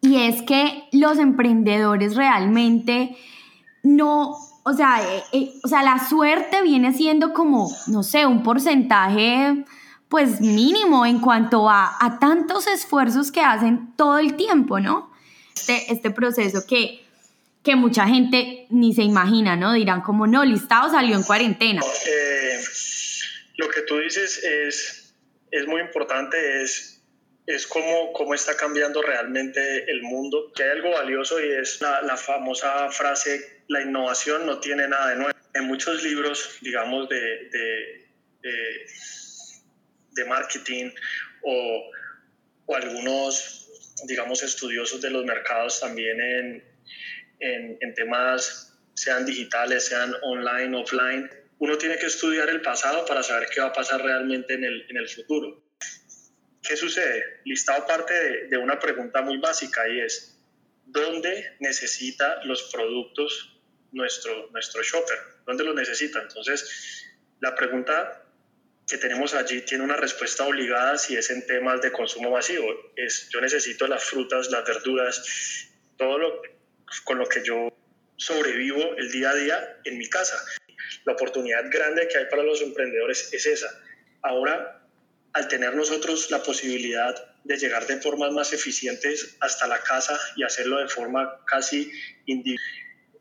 y 0.02 0.16
es 0.16 0.42
que 0.42 0.84
los 0.92 1.18
emprendedores 1.18 2.16
realmente 2.16 3.16
no, 3.82 4.36
o 4.62 4.72
sea, 4.72 5.02
eh, 5.02 5.22
eh, 5.32 5.52
o 5.64 5.68
sea, 5.68 5.82
la 5.82 5.98
suerte 5.98 6.62
viene 6.62 6.92
siendo 6.92 7.32
como, 7.32 7.70
no 7.86 8.02
sé, 8.02 8.26
un 8.26 8.42
porcentaje 8.42 9.64
pues 10.08 10.40
mínimo 10.40 11.06
en 11.06 11.20
cuanto 11.20 11.70
a, 11.70 11.96
a 12.00 12.18
tantos 12.18 12.66
esfuerzos 12.66 13.30
que 13.30 13.42
hacen 13.42 13.92
todo 13.96 14.18
el 14.18 14.34
tiempo, 14.34 14.80
¿no? 14.80 15.10
Este, 15.54 15.92
este 15.92 16.10
proceso 16.10 16.60
que 16.66 17.00
que 17.62 17.76
mucha 17.76 18.06
gente 18.06 18.66
ni 18.70 18.94
se 18.94 19.02
imagina, 19.02 19.56
¿no? 19.56 19.74
Dirán 19.74 20.00
como, 20.00 20.26
no, 20.26 20.44
listado 20.44 20.90
salió 20.90 21.14
en 21.16 21.22
cuarentena. 21.22 21.82
Lo 23.56 23.68
que 23.68 23.82
tú 23.82 23.98
dices 23.98 24.42
es, 24.42 25.14
es 25.50 25.66
muy 25.66 25.82
importante, 25.82 26.62
es, 26.62 27.02
es 27.46 27.66
cómo, 27.66 28.12
cómo 28.14 28.32
está 28.32 28.56
cambiando 28.56 29.02
realmente 29.02 29.90
el 29.90 30.02
mundo. 30.02 30.50
Que 30.54 30.62
hay 30.62 30.70
algo 30.70 30.92
valioso 30.92 31.38
y 31.38 31.50
es 31.50 31.80
la, 31.82 32.00
la 32.00 32.16
famosa 32.16 32.88
frase, 32.90 33.62
la 33.68 33.82
innovación 33.82 34.46
no 34.46 34.60
tiene 34.60 34.88
nada 34.88 35.10
de 35.10 35.16
nuevo. 35.16 35.38
En 35.52 35.66
muchos 35.66 36.02
libros, 36.02 36.58
digamos, 36.62 37.08
de, 37.10 37.20
de, 37.20 38.08
de, 38.40 38.86
de 40.12 40.24
marketing 40.24 40.90
o, 41.42 41.90
o 42.64 42.76
algunos, 42.76 43.68
digamos, 44.06 44.42
estudiosos 44.42 45.02
de 45.02 45.10
los 45.10 45.26
mercados 45.26 45.80
también 45.80 46.18
en, 46.20 46.69
en, 47.40 47.94
temas, 47.94 48.78
sean 48.94 49.24
digitales, 49.24 49.86
sean 49.86 50.14
online, 50.22 50.76
offline, 50.76 51.30
uno 51.58 51.76
tiene 51.76 51.98
que 51.98 52.06
estudiar 52.06 52.48
el 52.48 52.62
pasado 52.62 53.04
para 53.04 53.22
saber 53.22 53.48
qué 53.52 53.60
va 53.60 53.68
a 53.68 53.72
pasar 53.72 54.02
realmente 54.02 54.54
en 54.54 54.64
el, 54.64 54.86
en 54.88 54.96
el 54.96 55.08
futuro. 55.08 55.62
¿Qué 56.62 56.76
sucede? 56.76 57.40
Listado 57.44 57.86
parte 57.86 58.12
de, 58.14 58.48
de, 58.48 58.56
una 58.56 58.78
pregunta 58.78 59.22
muy 59.22 59.38
básica 59.38 59.88
y 59.88 60.00
es, 60.00 60.38
¿dónde 60.86 61.56
necesita 61.60 62.44
los 62.44 62.70
productos 62.72 63.58
nuestro, 63.92 64.48
nuestro 64.52 64.82
shopper? 64.82 65.18
¿Dónde 65.46 65.64
los 65.64 65.74
necesita? 65.74 66.20
Entonces, 66.22 67.08
la 67.40 67.54
pregunta 67.54 68.24
que 68.86 68.98
tenemos 68.98 69.34
allí 69.34 69.62
tiene 69.62 69.84
una 69.84 69.96
respuesta 69.96 70.44
obligada 70.44 70.98
si 70.98 71.16
es 71.16 71.30
en 71.30 71.46
temas 71.46 71.80
de 71.80 71.92
consumo 71.92 72.30
masivo. 72.30 72.66
Es, 72.96 73.28
yo 73.30 73.40
necesito 73.40 73.86
las 73.86 74.02
frutas, 74.02 74.50
las 74.50 74.64
verduras, 74.66 75.68
todo 75.96 76.18
lo, 76.18 76.42
con 77.04 77.18
lo 77.18 77.26
que 77.26 77.42
yo 77.44 77.72
sobrevivo 78.16 78.96
el 78.96 79.10
día 79.10 79.30
a 79.30 79.34
día 79.34 79.80
en 79.84 79.98
mi 79.98 80.08
casa. 80.08 80.36
La 81.04 81.14
oportunidad 81.14 81.64
grande 81.70 82.08
que 82.08 82.18
hay 82.18 82.26
para 82.26 82.42
los 82.42 82.60
emprendedores 82.60 83.32
es 83.32 83.46
esa. 83.46 83.68
Ahora, 84.22 84.82
al 85.32 85.48
tener 85.48 85.74
nosotros 85.74 86.30
la 86.30 86.42
posibilidad 86.42 87.14
de 87.44 87.56
llegar 87.56 87.86
de 87.86 88.00
formas 88.00 88.32
más 88.32 88.52
eficientes 88.52 89.36
hasta 89.40 89.66
la 89.66 89.80
casa 89.80 90.18
y 90.36 90.42
hacerlo 90.42 90.78
de 90.78 90.88
forma 90.88 91.42
casi 91.46 91.90
individual, 92.26 92.66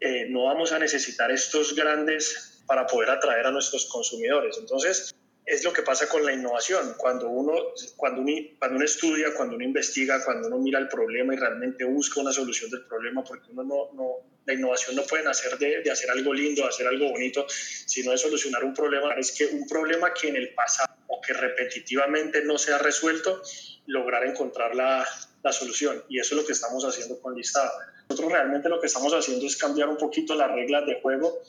eh, 0.02 0.28
no 0.30 0.46
vamos 0.46 0.72
a 0.72 0.80
necesitar 0.80 1.32
estos 1.32 1.76
grandes 1.76 2.64
para 2.66 2.88
poder 2.88 3.10
atraer 3.10 3.46
a 3.48 3.52
nuestros 3.52 3.86
consumidores. 3.86 4.58
Entonces, 4.58 5.14
es 5.50 5.64
lo 5.64 5.74
que 5.74 5.82
pasa 5.82 6.08
con 6.08 6.24
la 6.24 6.32
innovación. 6.32 6.94
Cuando 6.96 7.28
uno, 7.28 7.54
cuando, 7.96 8.22
uno, 8.22 8.32
cuando 8.60 8.78
uno 8.78 8.86
estudia, 8.86 9.34
cuando 9.34 9.56
uno 9.56 9.66
investiga, 9.66 10.24
cuando 10.24 10.48
uno 10.48 10.60
mira 10.60 10.78
el 10.78 10.88
problema 10.88 11.34
y 11.34 11.38
realmente 11.38 11.86
busca 11.86 12.22
una 12.22 12.32
solución 12.32 12.70
del 12.70 12.86
problema, 12.86 13.24
porque 13.24 13.50
uno 13.52 13.64
no, 13.64 13.90
no 13.94 14.12
la 14.46 14.54
innovación 14.54 14.96
no 14.96 15.04
puede 15.04 15.24
nacer 15.24 15.58
de, 15.58 15.82
de, 15.82 15.92
hacer 15.92 16.12
algo 16.12 16.34
lindo, 16.34 16.62
de 16.62 16.68
hacer 16.68 16.86
algo 16.86 17.10
bonito, 17.10 17.48
sino 17.50 18.12
de 18.12 18.20
solucionar 18.20 18.64
un 18.64 18.76
problema. 18.76 19.16
Es 19.16 19.32
que 19.32 19.48
un 19.48 19.68
problema 19.68 20.14
que 20.14 20.28
en 20.28 20.36
el 20.36 20.54
pasado 20.54 20.94
o 21.08 21.20
que 21.20 21.34
repetitivamente 21.34 22.44
no 22.44 22.60
se 22.60 22.72
ha 22.72 22.78
resuelto, 22.78 23.42
lograr 23.88 24.28
encontrar 24.28 24.76
la, 24.76 25.04
la 25.42 25.52
solución. 25.52 26.04
Y 26.10 26.20
eso 26.20 26.36
es 26.36 26.42
lo 26.42 26.46
que 26.46 26.54
estamos 26.54 26.86
haciendo 26.86 27.20
con 27.20 27.36
Listado. 27.36 27.72
Nosotros 28.08 28.32
realmente 28.32 28.70
lo 28.70 28.80
que 28.80 28.86
estamos 28.86 29.14
haciendo 29.14 29.48
es 29.48 29.58
cambiar 29.58 29.90
un 29.90 29.98
poquito 29.98 30.36
las 30.36 30.52
reglas 30.52 30.86
de 30.86 31.02
juego 31.02 31.42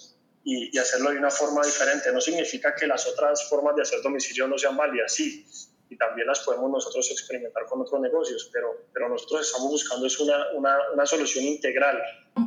y, 0.45 0.77
hacerlo 0.79 1.11
de 1.11 1.19
una 1.19 1.31
forma 1.31 1.63
diferente. 1.65 2.13
No 2.13 2.21
significa 2.21 2.75
que 2.75 2.87
las 2.87 3.07
otras 3.07 3.49
formas 3.49 3.77
de 3.77 3.83
hacer 3.83 4.01
domicilio 4.03 4.49
no 4.49 4.59
sean 4.59 4.77
válidas, 4.77 5.13
sí, 5.15 5.47
y 5.89 5.97
también 5.97 6.27
las 6.29 6.41
podemos 6.41 6.71
nosotros 6.71 7.11
experimentar 7.11 7.65
con 7.69 7.81
otros 7.81 8.01
negocios, 8.01 8.49
pero, 8.53 8.69
pero 8.93 9.09
nosotros 9.09 9.47
estamos 9.47 9.71
buscando 9.71 10.07
es 10.07 10.21
una, 10.21 10.37
una, 10.57 10.77
una 10.95 11.05
solución 11.05 11.45
integral. 11.45 11.99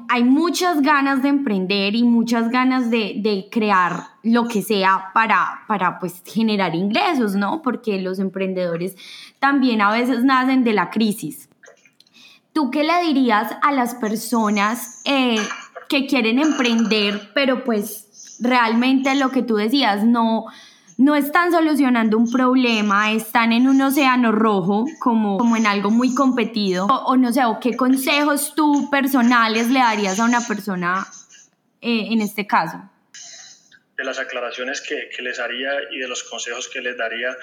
Hay 0.10 0.24
muchas 0.24 0.82
ganas 0.82 1.22
de 1.22 1.28
emprender 1.28 1.94
y 1.94 2.04
muchas 2.04 2.50
ganas 2.50 2.90
de, 2.90 3.16
de, 3.18 3.50
crear 3.52 3.96
lo 4.24 4.48
que 4.48 4.62
sea 4.62 5.12
para, 5.14 5.66
para 5.68 6.00
pues 6.00 6.24
generar 6.26 6.74
ingresos, 6.74 7.36
¿no? 7.36 7.62
Porque 7.62 8.00
los 8.00 8.20
emprendedores 8.20 8.96
también 9.40 9.82
a 9.82 9.92
veces 9.92 10.24
nacen 10.24 10.64
de 10.64 10.72
la 10.72 10.90
crisis. 10.90 11.50
¿Tú 12.54 12.72
qué 12.72 12.84
le 12.84 13.02
dirías 13.02 13.52
a 13.62 13.72
las 13.74 13.96
personas 13.96 15.02
eh, 15.06 15.36
que 15.94 16.08
quieren 16.08 16.40
emprender, 16.40 17.30
pero 17.36 17.64
pues 17.64 18.38
realmente 18.40 19.14
lo 19.14 19.30
que 19.30 19.44
tú 19.44 19.58
decías, 19.58 20.04
no 20.04 20.46
no 20.98 21.16
están 21.16 21.52
solucionando 21.52 22.18
un 22.18 22.32
problema, 22.32 23.12
están 23.12 23.52
en 23.52 23.68
un 23.68 23.82
océano 23.82 24.32
rojo, 24.32 24.86
como, 25.00 25.38
como 25.38 25.56
en 25.58 25.66
algo 25.66 25.90
muy 25.90 26.14
competido, 26.14 26.86
o, 26.86 27.18
no 27.18 27.32
sé, 27.32 27.46
o 27.46 27.60
qué 27.60 27.76
consejos 27.76 28.54
tú 28.56 28.90
personales 28.92 29.70
le 29.70 29.80
darías 29.80 30.20
a 30.20 30.26
una 30.26 30.42
persona 30.48 31.06
eh, 31.82 32.08
en 32.12 32.22
este 32.22 32.46
caso. 32.46 32.78
De 33.98 34.04
las 34.04 34.20
aclaraciones 34.20 34.82
que, 34.82 35.10
que, 35.16 35.22
les 35.22 35.40
haría 35.40 35.72
y 35.92 36.00
de 36.00 36.08
los 36.08 36.24
consejos 36.24 36.70
que 36.70 36.82
les 36.82 36.98
daría 36.98 37.36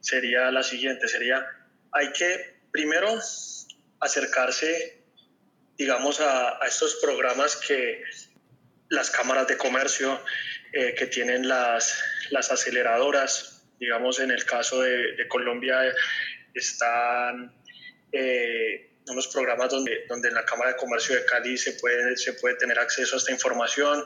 sería 0.00 0.50
la 0.50 0.62
siguiente, 0.62 1.08
sería, 1.08 1.44
hay 1.92 2.12
que 2.12 2.60
primero 2.72 3.08
acercarse, 4.00 4.99
digamos, 5.80 6.20
a, 6.20 6.58
estos 6.68 6.96
programas 6.96 7.56
que 7.56 8.02
las 8.90 9.10
cámaras 9.10 9.46
de 9.46 9.56
comercio 9.56 10.20
eh, 10.74 10.94
que 10.94 11.06
tienen 11.06 11.48
las, 11.48 11.98
las 12.28 12.50
aceleradoras. 12.52 13.62
Digamos, 13.78 14.20
en 14.20 14.30
el 14.30 14.44
caso 14.44 14.82
de, 14.82 15.26
Colombia 15.28 15.80
están 16.52 17.54
eh, 18.12 18.90
unos 19.06 19.28
programas 19.28 19.70
donde, 19.70 20.04
donde 20.06 20.28
en 20.28 20.34
la 20.34 20.44
Cámara 20.44 20.72
de 20.72 20.76
Comercio 20.76 21.14
de 21.14 21.24
Cali 21.24 21.56
se 21.56 21.72
puede, 21.72 22.14
se 22.18 22.34
puede 22.34 22.56
tener 22.56 22.78
acceso 22.78 23.16
a 23.16 23.18
esta 23.18 23.32
información, 23.32 24.04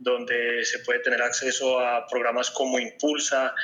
donde 0.00 0.64
se 0.64 0.80
puede 0.80 0.98
tener 0.98 1.22
acceso 1.22 1.78
a 1.78 2.08
programas 2.08 2.50
como 2.50 2.80
Impulsa. 2.80 3.54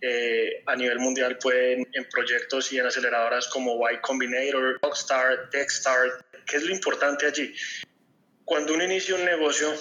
Eh, 0.00 0.62
a 0.66 0.76
nivel 0.76 1.00
mundial 1.00 1.36
pueden 1.38 1.88
en 1.92 2.08
proyectos 2.08 2.72
y 2.72 2.78
en 2.78 2.86
aceleradoras 2.86 3.48
como 3.48 3.90
Y 3.90 4.00
Combinator, 4.00 4.78
Rockstar, 4.80 5.50
Techstart. 5.50 6.31
¿Qué 6.46 6.56
es 6.56 6.62
lo 6.64 6.72
importante 6.72 7.26
allí? 7.26 7.54
Cuando 8.44 8.74
uno 8.74 8.84
inicia 8.84 9.14
un 9.14 9.24
negocio, 9.24 9.72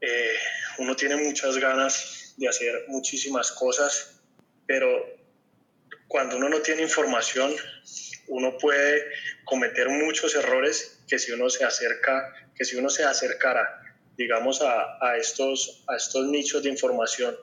eh, 0.00 0.34
uno 0.78 0.94
tiene 0.96 1.16
muchas 1.16 1.56
ganas 1.58 2.34
de 2.36 2.48
hacer 2.48 2.84
muchísimas 2.88 3.52
cosas, 3.52 4.20
pero 4.66 5.04
cuando 6.06 6.36
uno 6.36 6.48
no 6.48 6.60
tiene 6.60 6.82
información, 6.82 7.54
uno 8.28 8.56
puede 8.58 9.04
cometer 9.44 9.88
muchos 9.88 10.34
errores 10.34 11.00
que 11.08 11.18
si 11.18 11.32
uno 11.32 11.48
se 11.50 11.64
acerca, 11.64 12.32
que 12.54 12.64
si 12.64 12.76
uno 12.76 12.90
se 12.90 13.04
acercara, 13.04 13.96
digamos, 14.16 14.62
a, 14.62 14.98
a 15.00 15.16
estos, 15.16 15.84
a 15.88 15.96
estos 15.96 16.26
nichos 16.26 16.62
de 16.62 16.70
información 16.70 17.36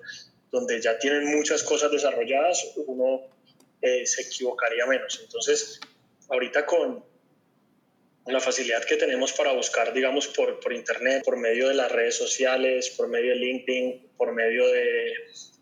donde 0.52 0.82
ya 0.82 0.98
tienen 1.00 1.26
muchas 1.36 1.64
cosas 1.64 1.92
desarrolladas, 1.92 2.66
uno 2.88 3.22
eh, 3.82 4.06
se 4.06 4.22
equivocaría 4.24 4.86
menos. 4.86 5.20
Entonces, 5.22 5.80
ahorita 6.30 6.66
con, 6.66 7.04
la 8.34 8.40
facilidad 8.40 8.84
que 8.84 8.98
tenemos 8.98 9.34
para 9.34 9.52
buscar, 9.52 9.94
digamos, 9.94 10.28
por, 10.28 10.60
por 10.60 10.74
Internet, 10.74 11.24
por 11.24 11.38
medio 11.38 11.68
de 11.68 11.76
las 11.76 11.92
redes 11.92 12.16
sociales, 12.16 12.90
por 12.92 13.08
medio 13.08 13.32
de 13.32 13.36
LinkedIn, 13.38 14.14
por 14.18 14.34
medio 14.34 14.68
de, 14.68 15.14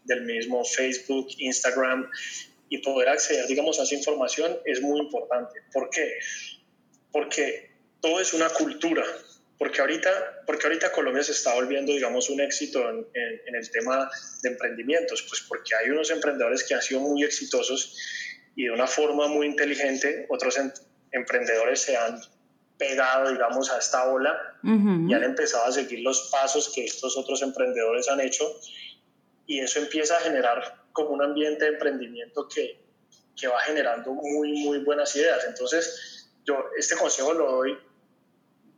del 0.05 0.21
mismo 0.21 0.63
Facebook, 0.63 1.27
Instagram, 1.37 2.09
y 2.69 2.79
poder 2.79 3.09
acceder, 3.09 3.45
digamos, 3.47 3.79
a 3.79 3.83
esa 3.83 3.93
información 3.93 4.57
es 4.65 4.81
muy 4.81 4.99
importante. 4.99 5.61
¿Por 5.71 5.89
qué? 5.89 6.19
Porque 7.11 7.69
todo 8.01 8.19
es 8.19 8.33
una 8.33 8.49
cultura. 8.49 9.03
Porque 9.59 9.79
ahorita, 9.79 10.43
porque 10.47 10.65
ahorita 10.65 10.91
Colombia 10.91 11.23
se 11.23 11.33
está 11.33 11.53
volviendo, 11.53 11.93
digamos, 11.93 12.29
un 12.29 12.41
éxito 12.41 12.89
en, 12.89 13.05
en, 13.13 13.55
el 13.55 13.69
tema 13.69 14.09
de 14.41 14.49
emprendimientos, 14.49 15.23
pues 15.29 15.41
porque 15.47 15.75
hay 15.75 15.89
unos 15.89 16.09
emprendedores 16.09 16.63
que 16.63 16.73
han 16.73 16.81
sido 16.81 17.01
muy 17.01 17.23
exitosos 17.23 17.95
y 18.55 18.65
de 18.65 18.71
una 18.71 18.87
forma 18.87 19.27
muy 19.27 19.47
inteligente, 19.47 20.25
otros 20.29 20.57
em, 20.57 20.71
emprendedores 21.11 21.81
se 21.81 21.95
han 21.95 22.19
pegado, 22.77 23.31
digamos, 23.31 23.69
a 23.71 23.77
esta 23.77 24.09
ola 24.09 24.57
y 24.63 25.13
han 25.13 25.23
empezado 25.23 25.65
a 25.65 25.71
seguir 25.71 25.99
los 25.99 26.29
pasos 26.31 26.71
que 26.73 26.85
estos 26.85 27.17
otros 27.17 27.41
emprendedores 27.41 28.07
han 28.09 28.19
hecho 28.19 28.45
y 29.45 29.59
eso 29.59 29.79
empieza 29.79 30.17
a 30.17 30.21
generar 30.21 30.85
como 30.91 31.09
un 31.09 31.23
ambiente 31.23 31.65
de 31.65 31.71
emprendimiento 31.71 32.47
que, 32.47 32.81
que 33.35 33.47
va 33.47 33.59
generando 33.61 34.13
muy, 34.13 34.53
muy 34.63 34.79
buenas 34.79 35.15
ideas. 35.15 35.43
Entonces, 35.47 36.29
yo 36.45 36.57
este 36.77 36.95
consejo 36.95 37.33
lo 37.33 37.51
doy 37.51 37.77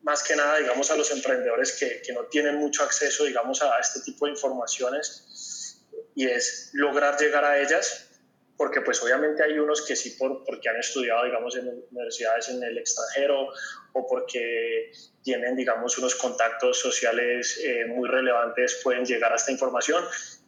más 0.02 0.24
que 0.24 0.36
nada, 0.36 0.58
digamos, 0.58 0.90
a 0.92 0.96
los 0.96 1.10
emprendedores 1.12 1.74
que, 1.80 2.02
que 2.06 2.14
no 2.14 2.26
tienen 2.26 2.58
mucho 2.58 2.84
acceso, 2.84 3.26
digamos, 3.26 3.62
a 3.62 3.80
este 3.80 4.02
tipo 4.02 4.26
de 4.26 4.34
informaciones 4.34 5.82
y 6.16 6.28
es 6.28 6.70
lograr 6.74 7.18
llegar 7.20 7.44
a 7.44 7.60
ellas 7.60 8.10
porque 8.58 8.82
pues 8.82 9.02
obviamente 9.04 9.44
hay 9.44 9.60
unos 9.60 9.86
que 9.86 9.96
sí 9.96 10.12
por, 10.12 10.44
porque 10.46 10.70
han 10.70 10.78
estudiado, 10.78 11.26
digamos, 11.26 11.56
en 11.58 11.68
universidades 11.92 12.50
en 12.50 12.64
el 12.64 12.78
extranjero 12.78 13.50
o 13.96 14.06
porque 14.06 14.92
tienen, 15.24 15.56
digamos, 15.56 15.98
unos 15.98 16.16
contactos 16.16 16.78
sociales 16.80 17.58
eh, 17.64 17.86
muy 17.86 18.10
relevantes, 18.10 18.82
pueden 18.84 19.06
llegar 19.06 19.32
a 19.32 19.38
esta 19.38 19.54
información, 19.54 20.04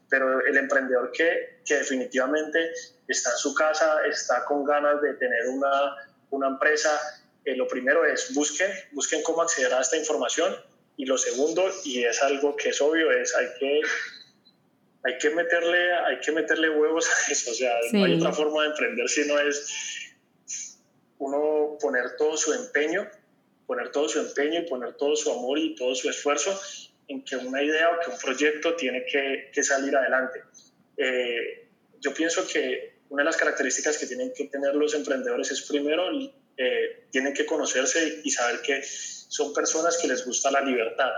pero 0.10 0.46
el 0.46 0.58
emprendedor 0.58 1.12
que, 1.14 1.62
que 1.66 1.76
definitivamente 1.76 2.72
está 3.08 3.32
en 3.32 3.38
su 3.38 3.56
casa, 3.56 4.06
está 4.06 4.44
con 4.44 4.66
ganas 4.66 5.02
de 5.02 5.14
tener 5.14 5.48
una, 5.48 5.96
una 6.32 6.48
empresa, 6.48 7.00
eh, 7.46 7.56
lo 7.56 7.70
primero 7.70 8.06
es 8.06 8.34
busquen, 8.34 8.70
busquen 8.92 9.24
cómo 9.24 9.42
acceder 9.42 9.74
a 9.74 9.80
esta 9.80 9.96
información. 9.96 10.54
Y 10.98 11.06
lo 11.06 11.18
segundo, 11.18 11.64
y 11.86 12.04
es 12.04 12.22
algo 12.22 12.56
que 12.58 12.70
es 12.70 12.82
obvio, 12.82 13.12
es 13.12 13.34
hay 13.34 13.48
que 13.60 13.82
hay 15.04 15.18
que 15.20 15.30
meterle, 15.30 15.94
hay 15.94 16.20
que 16.20 16.32
meterle 16.34 16.70
huevos 16.70 17.08
a 17.08 17.32
eso, 17.32 17.52
o 17.52 17.54
sea, 17.54 17.72
no 17.94 18.04
hay 18.04 18.16
otra 18.16 18.34
forma 18.34 18.64
de 18.64 18.70
emprender 18.70 19.08
si 19.08 19.26
no 19.26 19.40
es 19.40 20.18
uno 21.20 21.78
poner 21.80 22.16
todo 22.18 22.36
su 22.36 22.54
empeño, 22.54 23.08
poner 23.68 23.92
todo 23.92 24.10
su 24.10 24.20
empeño 24.20 24.62
y 24.62 24.66
poner 24.68 24.94
todo 24.94 25.16
su 25.16 25.32
amor 25.32 25.60
y 25.60 25.76
todo 25.76 25.94
su 25.94 26.10
esfuerzo 26.10 26.60
en 27.08 27.24
que 27.24 27.36
una 27.36 27.62
idea 27.62 27.92
o 27.92 28.00
que 28.00 28.10
un 28.10 28.18
proyecto 28.18 28.76
tiene 28.76 29.06
que, 29.06 29.52
que 29.54 29.64
salir 29.64 29.96
adelante. 29.96 30.42
Eh, 30.98 31.68
yo 32.00 32.14
pienso 32.14 32.48
que 32.48 32.98
una 33.10 33.22
de 33.22 33.26
las 33.26 33.38
características 33.38 33.98
que 33.98 34.08
tienen 34.08 34.34
que 34.34 34.46
tener 34.46 34.76
los 34.76 34.94
emprendedores 34.94 35.52
es 35.52 35.62
primero, 35.62 36.10
eh, 36.58 37.06
tienen 37.12 37.34
que 37.34 37.46
conocerse 37.46 38.22
y 38.24 38.32
saber 38.32 38.62
que 38.62 38.82
son 38.84 39.54
personas 39.54 39.98
que 39.98 40.08
les 40.08 40.26
gusta 40.26 40.52
la 40.52 40.62
libertad, 40.62 41.12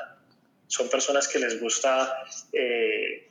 son 0.68 0.90
personas 0.90 1.28
que 1.28 1.40
les 1.40 1.60
gusta 1.60 2.14
eh, 2.54 3.28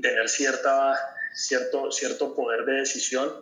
tener 0.00 0.28
cierta, 0.28 0.94
cierto, 1.34 1.90
cierto 1.92 2.34
poder 2.34 2.64
de 2.64 2.72
decisión 2.74 3.32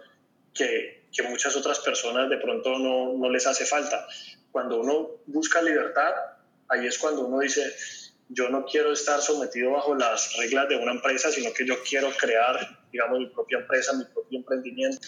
que, 0.53 1.05
que 1.13 1.23
muchas 1.23 1.57
otras 1.57 1.79
personas 1.81 2.29
de 2.29 2.37
pronto 2.39 2.79
no, 2.79 3.15
no, 3.15 3.31
les 3.31 3.47
hace 3.47 3.65
falta. 3.65 4.07
Cuando 4.51 4.81
uno 4.81 5.11
busca 5.27 5.63
libertad, 5.63 6.13
ahí 6.69 6.87
es 6.87 6.99
cuando 6.99 7.27
uno 7.27 7.41
dice, 7.41 7.63
yo 8.29 8.49
no 8.49 8.65
quiero 8.65 8.93
estar 8.93 9.21
sometido 9.21 9.73
bajo 9.73 9.95
las 9.95 10.37
reglas 10.37 10.69
de 10.69 10.77
una 10.77 10.93
empresa, 10.93 11.31
sino 11.31 11.53
que 11.53 11.67
yo 11.67 11.77
quiero 11.89 12.11
crear, 12.19 12.59
digamos, 12.91 13.19
mi 13.19 13.27
propia 13.27 13.59
empresa, 13.59 13.93
mi 13.93 14.05
propio 14.05 14.39
emprendimiento, 14.39 15.07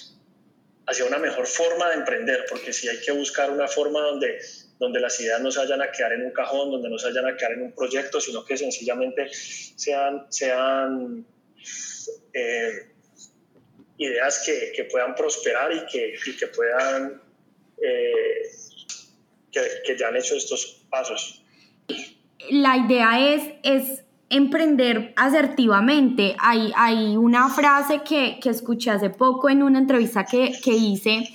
hacia 0.86 1.04
una 1.04 1.18
mejor 1.18 1.46
forma 1.46 1.88
de 1.90 1.96
emprender, 1.96 2.44
porque 2.48 2.72
si 2.72 2.88
hay 2.88 3.00
que 3.00 3.12
buscar 3.12 3.50
una 3.50 3.68
forma 3.68 4.00
donde 4.00 4.38
donde 4.78 5.00
las 5.00 5.18
ideas 5.20 5.40
no 5.40 5.50
se 5.50 5.58
vayan 5.58 5.82
a 5.82 5.90
quedar 5.90 6.12
en 6.12 6.24
un 6.24 6.30
cajón, 6.30 6.70
donde 6.70 6.88
no 6.88 6.98
se 6.98 7.08
vayan 7.08 7.26
a 7.26 7.36
quedar 7.36 7.52
en 7.52 7.62
un 7.62 7.72
proyecto, 7.72 8.20
sino 8.20 8.44
que 8.44 8.56
sencillamente 8.56 9.28
sean, 9.32 10.26
sean 10.30 11.26
eh, 12.32 12.92
ideas 13.98 14.42
que, 14.46 14.72
que, 14.74 14.84
puedan 14.84 15.14
prosperar 15.14 15.72
y 15.72 15.84
que, 15.86 16.14
y 16.26 16.36
que 16.36 16.46
puedan, 16.48 17.20
eh, 17.82 18.42
que, 19.84 19.96
ya 19.96 20.08
han 20.08 20.16
hecho 20.16 20.34
estos 20.34 20.82
pasos. 20.90 21.42
La 22.50 22.76
idea 22.76 23.34
es, 23.34 23.42
es 23.62 24.04
emprender 24.30 25.12
asertivamente. 25.16 26.36
Hay, 26.38 26.72
hay 26.76 27.16
una 27.16 27.48
frase 27.48 28.02
que, 28.02 28.38
que 28.40 28.50
escuché 28.50 28.90
hace 28.90 29.10
poco 29.10 29.48
en 29.48 29.62
una 29.62 29.78
entrevista 29.78 30.24
que, 30.24 30.52
que 30.62 30.72
hice 30.72 31.28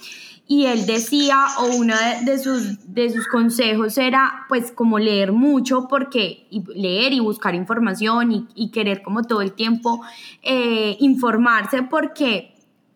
y 0.46 0.66
él 0.66 0.86
decía, 0.86 1.46
o 1.60 1.78
uno 1.78 1.96
de, 2.26 2.38
sus, 2.38 2.94
de 2.94 3.10
sus 3.10 3.28
consejos 3.28 3.98
era 3.98 4.46
pues 4.50 4.72
como 4.72 5.00
leer 5.00 5.32
mucho, 5.32 5.88
porque 5.88 6.48
leer 6.76 7.14
y 7.14 7.22
buscar 7.22 7.56
información 7.56 8.50
y, 8.54 8.72
querer 8.72 9.02
como 9.04 9.24
todo 9.24 9.42
el 9.42 9.54
tiempo 9.54 10.02
eh, 10.42 10.98
informarse, 11.00 11.84
porque 11.84 12.53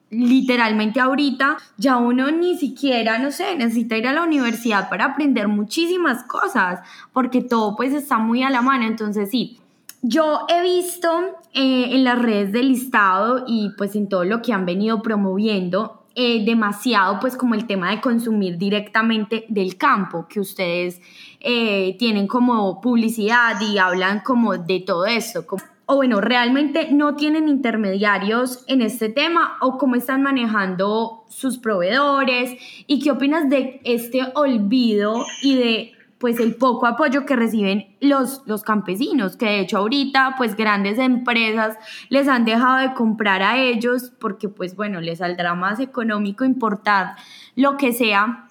literalmente 0.10 1.00
ahorita 1.00 1.58
ya 1.78 1.98
uno 1.98 2.32
ni 2.32 2.58
siquiera, 2.58 3.20
no 3.20 3.32
sé, 3.32 3.56
necesita 3.56 3.98
ir 3.98 4.08
a 4.08 4.14
la 4.14 4.24
universidad 4.24 4.90
para 4.90 5.06
aprender 5.06 5.48
muchísimas 5.48 6.24
cosas, 6.24 6.80
porque 7.14 7.42
todo 7.42 7.76
pues 7.76 7.94
está 7.94 8.18
muy 8.18 8.44
a 8.44 8.50
la 8.50 8.62
mano. 8.62 8.86
Entonces 8.86 9.30
sí, 9.30 9.60
yo 10.02 10.46
he 10.48 10.62
visto 10.62 11.10
eh, 11.54 11.96
en 11.96 12.04
las 12.04 12.22
redes 12.22 12.52
del 12.52 12.70
listado 12.70 13.44
y 13.48 13.72
pues 13.78 13.96
en 13.96 14.08
todo 14.08 14.24
lo 14.24 14.42
que 14.42 14.54
han 14.54 14.66
venido 14.66 15.02
promoviendo 15.02 16.04
eh, 16.16 16.44
demasiado 16.46 17.20
pues 17.20 17.38
como 17.38 17.54
el 17.54 17.68
tema 17.68 17.92
de 17.92 18.02
consumir 18.02 18.58
directamente 18.58 19.46
del 19.50 19.78
campo, 19.78 20.28
que 20.28 20.40
ustedes 20.40 21.00
eh, 21.40 21.96
tienen 22.00 22.26
como 22.26 22.82
publicidad 22.82 23.62
y 23.62 23.78
hablan 23.78 24.22
como 24.22 24.58
de 24.58 24.80
todo 24.80 25.06
esto. 25.06 25.46
O 25.90 25.96
bueno, 25.96 26.20
realmente 26.20 26.90
no 26.92 27.16
tienen 27.16 27.48
intermediarios 27.48 28.66
en 28.68 28.82
este 28.82 29.08
tema 29.08 29.58
o 29.62 29.78
cómo 29.78 29.96
están 29.96 30.22
manejando 30.22 31.24
sus 31.30 31.58
proveedores 31.58 32.60
y 32.88 33.02
qué 33.02 33.12
opinas 33.12 33.50
de 33.50 33.80
este 33.86 34.22
olvido 34.36 35.26
y 35.42 35.58
de 35.58 35.94
pues 36.18 36.42
el 36.42 36.56
poco 36.56 36.88
apoyo 36.88 37.26
que 37.26 37.38
reciben 37.38 37.96
los, 38.02 38.42
los 38.46 38.64
campesinos, 38.64 39.38
que 39.38 39.46
de 39.46 39.60
hecho 39.62 39.78
ahorita 39.78 40.36
pues 40.38 40.58
grandes 40.58 41.00
empresas 41.00 41.78
les 42.10 42.28
han 42.28 42.44
dejado 42.44 42.80
de 42.80 42.94
comprar 42.94 43.42
a 43.42 43.58
ellos 43.58 44.12
porque 44.20 44.50
pues 44.50 44.76
bueno, 44.76 45.00
les 45.00 45.20
saldrá 45.20 45.54
más 45.54 45.80
económico 45.80 46.44
importar 46.44 47.16
lo 47.56 47.78
que 47.78 47.94
sea. 47.94 48.50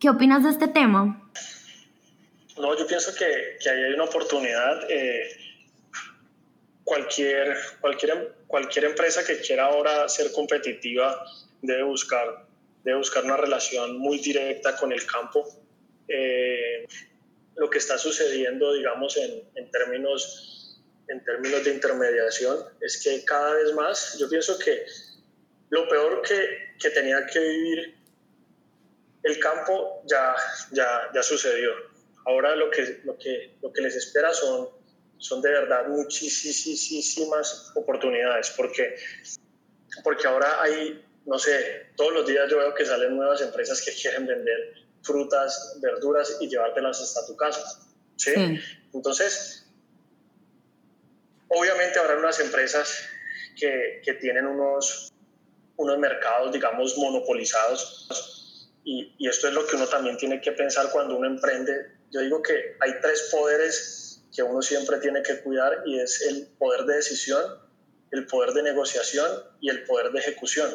¿Qué 0.00 0.08
opinas 0.08 0.44
de 0.44 0.50
este 0.50 0.68
tema? 0.68 1.20
No, 2.56 2.78
yo 2.78 2.86
pienso 2.86 3.10
que, 3.18 3.58
que 3.62 3.68
ahí 3.68 3.82
hay 3.82 3.92
una 3.92 4.04
oportunidad. 4.04 4.88
Eh, 4.88 5.43
cualquier, 6.84 7.56
cualquier, 7.80 8.34
cualquier 8.46 8.84
empresa 8.84 9.24
que 9.24 9.38
quiera 9.40 9.66
ahora 9.66 10.08
ser 10.08 10.30
competitiva 10.32 11.24
debe 11.62 11.82
buscar, 11.82 12.46
debe 12.84 12.98
buscar 12.98 13.24
una 13.24 13.36
relación 13.36 13.98
muy 13.98 14.18
directa 14.18 14.76
con 14.76 14.92
el 14.92 15.04
campo 15.06 15.46
eh, 16.08 16.86
lo 17.56 17.70
que 17.70 17.78
está 17.78 17.98
sucediendo, 17.98 18.74
digamos, 18.74 19.16
en, 19.16 19.42
en, 19.54 19.70
términos, 19.70 20.80
en 21.08 21.24
términos 21.24 21.64
de 21.64 21.72
intermediación, 21.72 22.58
es 22.80 23.02
que 23.02 23.24
cada 23.24 23.54
vez 23.54 23.72
más, 23.74 24.18
yo 24.18 24.28
pienso 24.28 24.58
que 24.58 24.84
lo 25.70 25.88
peor 25.88 26.22
que, 26.22 26.74
que 26.78 26.90
tenía 26.90 27.24
que 27.26 27.38
vivir 27.38 27.94
el 29.22 29.38
campo 29.38 30.02
ya, 30.04 30.34
ya, 30.72 31.10
ya 31.14 31.22
sucedió. 31.22 31.72
Ahora 32.26 32.54
lo 32.56 32.70
que, 32.70 33.00
lo 33.04 33.16
que, 33.18 33.56
lo 33.62 33.72
que 33.72 33.82
les 33.82 33.96
espera 33.96 34.32
son, 34.32 34.68
son 35.18 35.40
de 35.40 35.50
verdad 35.50 35.88
muchísimas 35.88 37.72
oportunidades, 37.74 38.52
porque, 38.56 38.96
porque 40.02 40.26
ahora 40.26 40.62
hay, 40.62 41.04
no 41.26 41.38
sé, 41.38 41.86
todos 41.96 42.12
los 42.12 42.26
días 42.26 42.50
yo 42.50 42.58
veo 42.58 42.74
que 42.74 42.84
salen 42.84 43.16
nuevas 43.16 43.40
empresas 43.40 43.80
que 43.82 43.92
quieren 43.92 44.26
vender 44.26 44.84
frutas, 45.02 45.78
verduras 45.80 46.38
y 46.40 46.48
llevártelas 46.48 47.00
hasta 47.00 47.26
tu 47.26 47.36
casa. 47.36 47.80
¿sí? 48.16 48.32
Entonces, 48.92 49.66
obviamente 51.48 51.98
habrá 51.98 52.18
unas 52.18 52.40
empresas 52.40 53.06
que, 53.56 54.02
que, 54.04 54.14
tienen 54.14 54.46
unos, 54.46 55.12
unos 55.76 55.98
mercados, 55.98 56.52
digamos, 56.52 56.96
monopolizados. 56.96 58.70
Y, 58.84 59.14
y, 59.18 59.28
esto 59.28 59.48
es 59.48 59.54
lo 59.54 59.66
que 59.66 59.76
uno 59.76 59.86
también 59.86 60.16
tiene 60.16 60.40
que 60.40 60.52
pensar 60.52 60.90
cuando 60.90 61.16
uno 61.16 61.26
emprende. 61.26 61.92
Yo 62.10 62.20
digo 62.20 62.42
que 62.42 62.76
hay 62.80 63.00
tres 63.00 63.28
poderes 63.30 64.03
que 64.34 64.42
uno 64.42 64.60
siempre 64.62 64.98
tiene 64.98 65.22
que 65.22 65.40
cuidar 65.40 65.82
y 65.86 66.00
es 66.00 66.22
el 66.22 66.48
poder 66.58 66.84
de 66.84 66.96
decisión, 66.96 67.40
el 68.10 68.26
poder 68.26 68.52
de 68.52 68.62
negociación 68.64 69.30
y 69.60 69.70
el 69.70 69.84
poder 69.84 70.10
de 70.10 70.18
ejecución. 70.18 70.70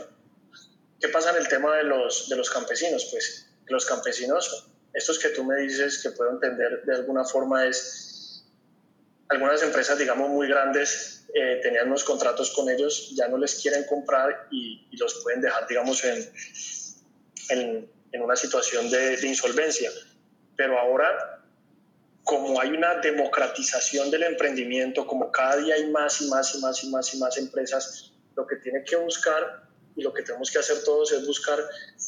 ¿Qué 0.99 1.09
pasa 1.09 1.31
en 1.31 1.37
el 1.37 1.47
tema 1.47 1.75
de 1.77 1.83
los, 1.83 2.29
de 2.29 2.35
los 2.37 2.49
campesinos? 2.49 3.07
Pues 3.11 3.47
los 3.67 3.85
campesinos, 3.85 4.71
estos 4.93 5.19
que 5.19 5.29
tú 5.29 5.43
me 5.43 5.57
dices 5.57 6.01
que 6.01 6.11
puedo 6.11 6.31
entender 6.31 6.83
de 6.85 6.95
alguna 6.95 7.23
forma 7.23 7.67
es, 7.67 8.45
algunas 9.27 9.61
empresas, 9.61 9.97
digamos, 9.97 10.29
muy 10.29 10.47
grandes 10.47 11.25
eh, 11.33 11.59
tenían 11.61 11.87
unos 11.87 12.03
contratos 12.03 12.51
con 12.51 12.69
ellos, 12.69 13.13
ya 13.15 13.27
no 13.27 13.37
les 13.37 13.55
quieren 13.55 13.83
comprar 13.85 14.47
y, 14.51 14.87
los 14.97 15.21
pueden 15.21 15.41
dejar, 15.41 15.67
digamos, 15.67 16.03
en, 16.03 16.33
en, 17.49 17.91
en 18.11 18.21
una 18.21 18.35
situación 18.35 18.89
de, 18.89 19.17
de 19.17 19.27
insolvencia. 19.27 19.91
Pero 20.57 20.77
ahora, 20.79 21.38
como 22.29 22.61
hay 22.61 22.69
una 22.69 23.01
democratización 23.01 24.11
del 24.11 24.21
emprendimiento, 24.21 25.07
como 25.07 25.31
cada 25.31 25.57
día 25.57 25.73
hay 25.73 25.89
más 25.89 26.21
y 26.21 26.27
más 26.27 26.53
y 26.53 26.59
más 26.59 26.83
y 26.83 26.89
más 26.91 27.13
y 27.15 27.17
más 27.17 27.37
empresas, 27.39 28.13
lo 28.35 28.45
que 28.45 28.57
tiene 28.57 28.83
que 28.83 28.95
buscar 28.97 29.63
y 29.95 30.03
lo 30.03 30.13
que 30.13 30.21
tenemos 30.21 30.51
que 30.51 30.59
hacer 30.59 30.83
todos 30.83 31.11
es 31.11 31.25
buscar 31.25 31.57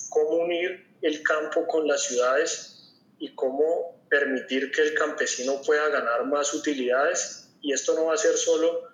cómo 0.10 0.44
unir 0.44 0.86
el 1.02 1.24
campo 1.24 1.66
con 1.66 1.88
las 1.88 2.04
ciudades 2.04 2.94
y 3.18 3.34
cómo 3.34 4.00
permitir 4.12 4.70
que 4.70 4.84
el 4.84 4.94
campesino 4.94 5.60
pueda 5.64 5.90
ganar 5.90 6.24
más 6.28 6.54
utilidades. 6.54 7.50
Y 7.60 7.74
esto 7.74 7.96
no 7.96 8.06
va 8.06 8.14
a 8.14 8.18
ser 8.18 8.38
solo, 8.38 8.90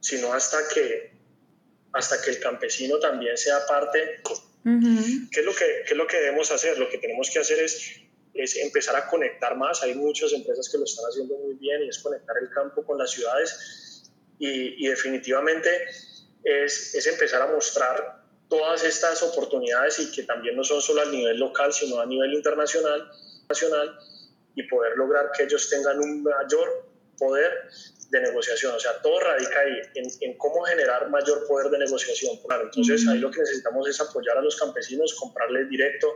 sino 0.00 0.34
hasta 0.34 0.58
que, 0.68 1.14
hasta 1.94 2.20
que 2.20 2.32
el 2.32 2.40
campesino 2.40 2.98
también 2.98 3.38
sea 3.38 3.64
parte. 3.66 4.20
¿Qué, 4.62 5.40
es 5.40 5.46
lo 5.46 5.54
que, 5.54 5.84
¿Qué 5.86 5.92
es 5.92 5.96
lo 5.96 6.06
que 6.06 6.18
debemos 6.18 6.50
hacer? 6.50 6.78
Lo 6.78 6.90
que 6.90 6.98
tenemos 6.98 7.30
que 7.30 7.38
hacer 7.38 7.60
es, 7.60 8.03
es 8.34 8.56
empezar 8.56 8.96
a 8.96 9.08
conectar 9.08 9.56
más. 9.56 9.82
Hay 9.82 9.94
muchas 9.94 10.32
empresas 10.32 10.68
que 10.68 10.78
lo 10.78 10.84
están 10.84 11.04
haciendo 11.06 11.36
muy 11.36 11.54
bien 11.54 11.82
y 11.82 11.88
es 11.88 11.98
conectar 11.98 12.36
el 12.40 12.50
campo 12.50 12.84
con 12.84 12.98
las 12.98 13.10
ciudades. 13.10 14.10
Y, 14.38 14.84
y 14.84 14.88
definitivamente 14.88 15.86
es, 16.42 16.94
es 16.94 17.06
empezar 17.06 17.42
a 17.42 17.46
mostrar 17.46 18.24
todas 18.48 18.84
estas 18.84 19.22
oportunidades 19.22 19.98
y 20.00 20.10
que 20.10 20.24
también 20.24 20.56
no 20.56 20.64
son 20.64 20.82
solo 20.82 21.02
a 21.02 21.06
nivel 21.06 21.38
local, 21.38 21.72
sino 21.72 22.00
a 22.00 22.06
nivel 22.06 22.34
internacional 22.34 23.10
nacional, 23.48 23.98
y 24.54 24.62
poder 24.68 24.96
lograr 24.96 25.30
que 25.36 25.44
ellos 25.44 25.68
tengan 25.68 25.98
un 25.98 26.22
mayor 26.22 26.88
poder 27.18 27.68
de 28.10 28.20
negociación. 28.20 28.74
O 28.74 28.80
sea, 28.80 29.00
todo 29.02 29.20
radica 29.20 29.60
ahí 29.60 29.72
en, 29.94 30.08
en 30.20 30.38
cómo 30.38 30.62
generar 30.62 31.10
mayor 31.10 31.46
poder 31.46 31.70
de 31.70 31.78
negociación. 31.78 32.36
Claro, 32.46 32.64
entonces, 32.64 33.06
ahí 33.08 33.18
lo 33.18 33.30
que 33.30 33.40
necesitamos 33.40 33.88
es 33.88 34.00
apoyar 34.00 34.38
a 34.38 34.42
los 34.42 34.56
campesinos, 34.56 35.14
comprarles 35.14 35.68
directo. 35.68 36.08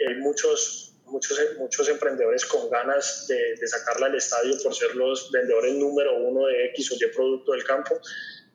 Hay 0.00 0.14
eh, 0.14 0.16
muchos, 0.18 0.85
muchos, 1.06 1.38
muchos 1.58 1.88
emprendedores 1.88 2.44
con 2.46 2.68
ganas 2.70 3.26
de, 3.28 3.56
de 3.56 3.66
sacarla 3.66 4.06
al 4.06 4.14
estadio 4.14 4.56
por 4.62 4.74
ser 4.74 4.94
los 4.94 5.30
vendedores 5.30 5.74
número 5.74 6.16
uno 6.18 6.46
de 6.46 6.66
X 6.66 6.92
o 6.92 6.94
Y 6.96 7.14
producto 7.14 7.52
del 7.52 7.64
campo. 7.64 8.00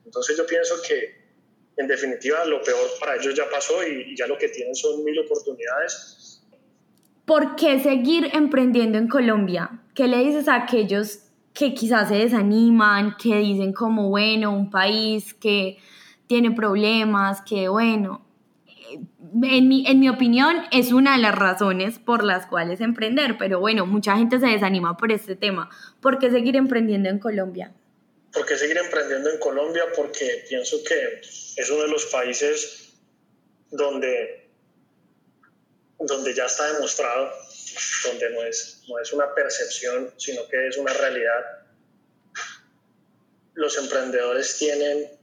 Entonces, 0.06 0.38
yo 0.38 0.46
pienso 0.46 0.76
que 0.88 1.22
en 1.78 1.88
definitiva 1.88 2.46
lo 2.46 2.62
peor 2.62 2.90
para 3.00 3.16
ellos 3.16 3.36
ya 3.36 3.50
pasó 3.50 3.86
y, 3.86 4.16
ya 4.16 4.28
lo 4.28 4.38
que 4.38 4.50
tienen 4.50 4.76
son 4.76 5.04
mil 5.04 5.18
oportunidades. 5.20 6.42
¿Por 7.26 7.56
qué 7.56 7.80
seguir 7.80 8.30
emprendiendo 8.34 8.98
en 8.98 9.08
Colombia? 9.08 9.84
¿Qué 9.96 10.08
le 10.08 10.18
dices 10.18 10.48
a 10.48 10.56
aquellos 10.56 11.20
que 11.54 11.74
quizás 11.74 12.10
se 12.10 12.16
desaniman, 12.16 13.16
que 13.18 13.36
dicen 13.38 13.74
como, 13.74 14.10
bueno, 14.10 14.52
un 14.52 14.70
país 14.70 15.34
que 15.34 15.78
tiene 16.28 16.52
problemas, 16.52 17.42
que 17.42 17.68
bueno, 17.68 18.26
en 19.44 19.68
mi, 19.68 19.86
en 19.88 20.00
mi 20.00 20.10
opinión 20.10 20.56
es 20.72 20.92
una 20.92 21.16
de 21.16 21.22
las 21.22 21.36
razones 21.36 22.00
por 22.00 22.24
las 22.24 22.46
cuales 22.46 22.82
emprender, 22.82 23.38
pero 23.38 23.60
bueno, 23.60 23.86
mucha 23.86 24.18
gente 24.18 24.40
se 24.40 24.48
desanima 24.48 24.98
por 24.98 25.12
este 25.12 25.36
tema. 25.36 25.70
¿Por 26.02 26.20
qué 26.20 26.30
seguir 26.32 26.56
emprendiendo 26.56 27.10
en 27.10 27.20
Colombia? 27.20 27.74
¿Por 28.34 28.46
qué 28.46 28.58
seguir 28.58 28.78
emprendiendo 28.78 29.30
en 29.30 29.40
Colombia? 29.40 29.84
Porque 29.96 30.46
pienso 30.48 30.78
que 30.84 31.22
es 31.22 31.70
uno 31.70 31.84
de 31.84 31.90
los 31.90 32.06
países 32.06 32.94
donde, 33.72 34.50
donde 36.00 36.34
ya 36.34 36.46
está 36.46 36.72
demostrado, 36.74 37.32
donde 38.06 38.30
no 38.32 38.44
es, 38.44 38.84
no 38.88 39.00
es 39.00 39.12
una 39.14 39.34
percepción, 39.34 40.14
sino 40.18 40.48
que 40.48 40.68
es 40.68 40.78
una 40.78 40.94
realidad. 40.94 41.44
Los 43.54 43.78
emprendedores 43.78 44.58
tienen 44.58 45.21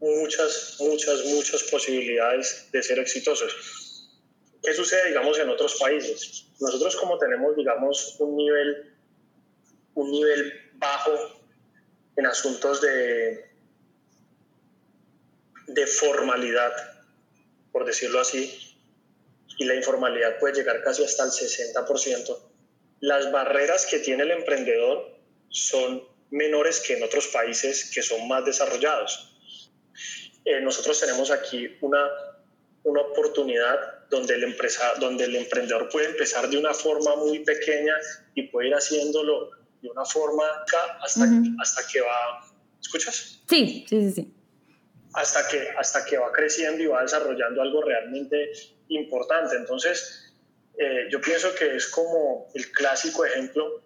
muchas, 0.00 0.76
muchas, 0.80 1.24
muchas 1.24 1.62
posibilidades 1.64 2.68
de 2.72 2.82
ser 2.82 2.98
exitosos. 2.98 4.10
¿Qué 4.62 4.72
sucede, 4.74 5.08
digamos, 5.08 5.38
en 5.38 5.48
otros 5.48 5.76
países? 5.76 6.46
Nosotros 6.60 6.96
como 6.96 7.18
tenemos, 7.18 7.54
digamos, 7.56 8.16
un 8.18 8.36
nivel, 8.36 8.94
un 9.94 10.10
nivel 10.10 10.52
bajo 10.74 11.12
en 12.16 12.26
asuntos 12.26 12.80
de, 12.80 13.46
de 15.68 15.86
formalidad, 15.86 16.72
por 17.72 17.84
decirlo 17.84 18.20
así, 18.20 18.76
y 19.58 19.64
la 19.64 19.74
informalidad 19.74 20.38
puede 20.38 20.54
llegar 20.54 20.82
casi 20.82 21.04
hasta 21.04 21.24
el 21.24 21.30
60%, 21.30 22.38
las 23.00 23.30
barreras 23.30 23.86
que 23.86 23.98
tiene 23.98 24.22
el 24.22 24.30
emprendedor 24.30 25.16
son 25.48 26.02
menores 26.30 26.80
que 26.80 26.96
en 26.96 27.02
otros 27.02 27.28
países 27.28 27.90
que 27.92 28.02
son 28.02 28.26
más 28.26 28.44
desarrollados. 28.44 29.35
Eh, 30.46 30.60
nosotros 30.60 31.00
tenemos 31.00 31.32
aquí 31.32 31.76
una, 31.80 32.08
una 32.84 33.00
oportunidad 33.00 34.08
donde 34.08 34.36
el, 34.36 34.44
empresa, 34.44 34.94
donde 35.00 35.24
el 35.24 35.34
emprendedor 35.34 35.88
puede 35.88 36.06
empezar 36.06 36.48
de 36.48 36.56
una 36.56 36.72
forma 36.72 37.16
muy 37.16 37.40
pequeña 37.40 37.94
y 38.32 38.44
puede 38.44 38.68
ir 38.68 38.74
haciéndolo 38.74 39.50
de 39.82 39.90
una 39.90 40.04
forma 40.04 40.44
hasta, 41.02 41.26
hasta 41.60 41.86
que 41.92 42.00
va... 42.00 42.46
¿Escuchas? 42.80 43.40
Sí, 43.48 43.84
sí, 43.88 44.02
sí, 44.02 44.12
sí. 44.12 44.34
hasta 45.14 45.48
que, 45.48 45.68
hasta 45.76 46.04
que 46.04 46.16
va 46.16 46.30
creciendo 46.30 46.80
y 46.80 46.86
va 46.86 47.02
desarrollando 47.02 47.60
algo 47.60 47.82
realmente 47.82 48.52
importante. 48.86 49.56
Entonces, 49.56 50.32
eh, 50.78 51.08
yo 51.10 51.20
pienso 51.20 51.52
que 51.56 51.74
es 51.74 51.88
como 51.88 52.46
el 52.54 52.70
clásico 52.70 53.24
ejemplo 53.24 53.82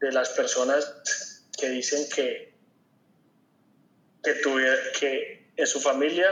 de 0.00 0.10
las 0.10 0.30
personas 0.30 1.46
que 1.56 1.68
dicen 1.68 2.08
que, 2.12 2.52
que, 4.24 4.40
que 4.98 5.41
en 5.56 5.66
su 5.66 5.80
familia 5.80 6.30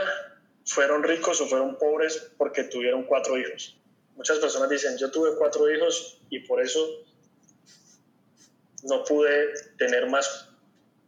fueron 0.65 1.03
ricos 1.03 1.41
o 1.41 1.47
fueron 1.47 1.77
pobres 1.77 2.31
porque 2.37 2.63
tuvieron 2.63 3.03
cuatro 3.03 3.37
hijos. 3.37 3.77
Muchas 4.15 4.39
personas 4.39 4.69
dicen, 4.69 4.97
yo 4.97 5.09
tuve 5.11 5.35
cuatro 5.37 5.71
hijos 5.71 6.21
y 6.29 6.39
por 6.39 6.61
eso 6.61 7.05
no 8.83 9.03
pude 9.03 9.53
tener 9.77 10.07
más, 10.07 10.49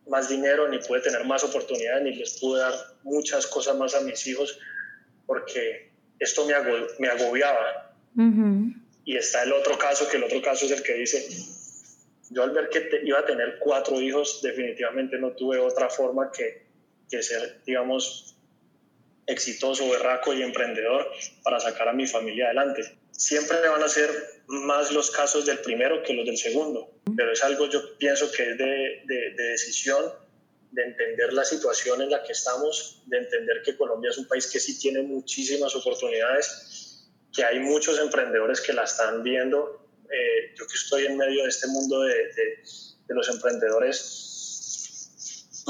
más 0.08 0.30
dinero, 0.30 0.68
ni 0.68 0.80
pude 0.80 1.02
tener 1.02 1.24
más 1.26 1.44
oportunidades, 1.44 2.04
ni 2.04 2.16
les 2.16 2.40
pude 2.40 2.62
dar 2.62 2.74
muchas 3.04 3.48
cosas 3.48 3.76
más 3.78 3.96
a 3.96 4.02
mis 4.02 4.26
hijos, 4.28 4.60
porque 5.26 5.92
esto 6.20 6.46
me, 6.46 6.54
me 7.00 7.08
agobiaba. 7.08 7.96
Y 9.06 9.18
está 9.18 9.44
el 9.44 9.54
otro 9.54 9.78
caso, 9.78 10.08
que 10.08 10.18
el 10.18 10.24
otro 10.24 10.42
caso 10.42 10.66
es 10.66 10.72
el 10.72 10.84
que 10.84 10.94
dice, 10.94 11.28
yo 12.30 12.44
al 12.44 12.52
ver 12.52 12.70
que 12.70 13.02
iba 13.04 13.20
a 13.20 13.26
tener 13.26 13.60
cuatro 13.60 14.00
hijos, 14.02 14.42
definitivamente 14.42 15.18
no 15.18 15.32
tuve 15.32 15.60
otra 15.60 15.90
forma 15.90 16.32
que, 16.32 16.63
que 17.18 17.24
ser, 17.24 17.62
digamos, 17.66 18.36
exitoso, 19.28 19.88
berraco 19.90 20.34
y 20.34 20.42
emprendedor 20.42 21.12
para 21.44 21.60
sacar 21.60 21.88
a 21.88 21.94
mi 21.94 22.08
familia 22.08 22.46
adelante. 22.46 22.98
Siempre 23.12 23.68
van 23.68 23.84
a 23.84 23.88
ser 23.88 24.10
más 24.48 24.92
los 24.92 25.12
casos 25.12 25.46
del 25.46 25.60
primero 25.60 26.02
que 26.02 26.14
los 26.14 26.26
del 26.26 26.38
segundo, 26.38 26.90
pero 27.16 27.32
es 27.32 27.44
algo 27.44 27.70
yo 27.70 27.98
pienso 27.98 28.32
que 28.32 28.52
es 28.52 28.58
de, 28.58 29.04
de, 29.06 29.34
de 29.38 29.44
decisión, 29.44 30.04
de 30.72 30.84
entender 30.84 31.34
la 31.34 31.46
situación 31.46 32.02
en 32.02 32.10
la 32.10 32.24
que 32.24 32.32
estamos, 32.32 33.04
de 33.06 33.20
entender 33.20 33.62
que 33.64 33.78
Colombia 33.78 34.10
es 34.10 34.18
un 34.18 34.28
país 34.28 34.48
que 34.48 34.60
sí 34.60 34.80
tiene 34.80 35.04
muchísimas 35.04 35.76
oportunidades, 35.76 37.08
que 37.32 37.44
hay 37.44 37.60
muchos 37.60 38.00
emprendedores 38.00 38.60
que 38.60 38.74
la 38.74 38.84
están 38.84 39.22
viendo. 39.22 39.88
Eh, 40.12 40.54
yo 40.56 40.66
que 40.66 40.74
estoy 40.74 41.06
en 41.06 41.18
medio 41.18 41.44
de 41.44 41.50
este 41.50 41.68
mundo 41.68 42.02
de, 42.02 42.14
de, 42.16 43.14
los 43.14 43.30
emprendedores, 43.30 44.33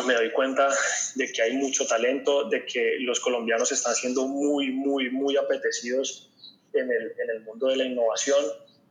me 0.01 0.13
doy 0.15 0.32
cuenta 0.32 0.69
de 1.15 1.32
que 1.32 1.41
hay 1.41 1.53
mucho 1.53 1.86
talento, 1.86 2.49
de 2.49 2.65
que 2.65 2.97
los 3.01 3.19
colombianos 3.19 3.71
están 3.71 3.93
siendo 3.95 4.27
muy, 4.27 4.71
muy, 4.71 5.10
muy 5.12 5.38
apetecidos 5.38 6.32
en 6.73 6.91
el, 6.91 7.13
en 7.19 7.29
el 7.36 7.41
mundo 7.41 7.67
de 7.67 7.77
la 7.77 7.86
innovación, 7.86 8.43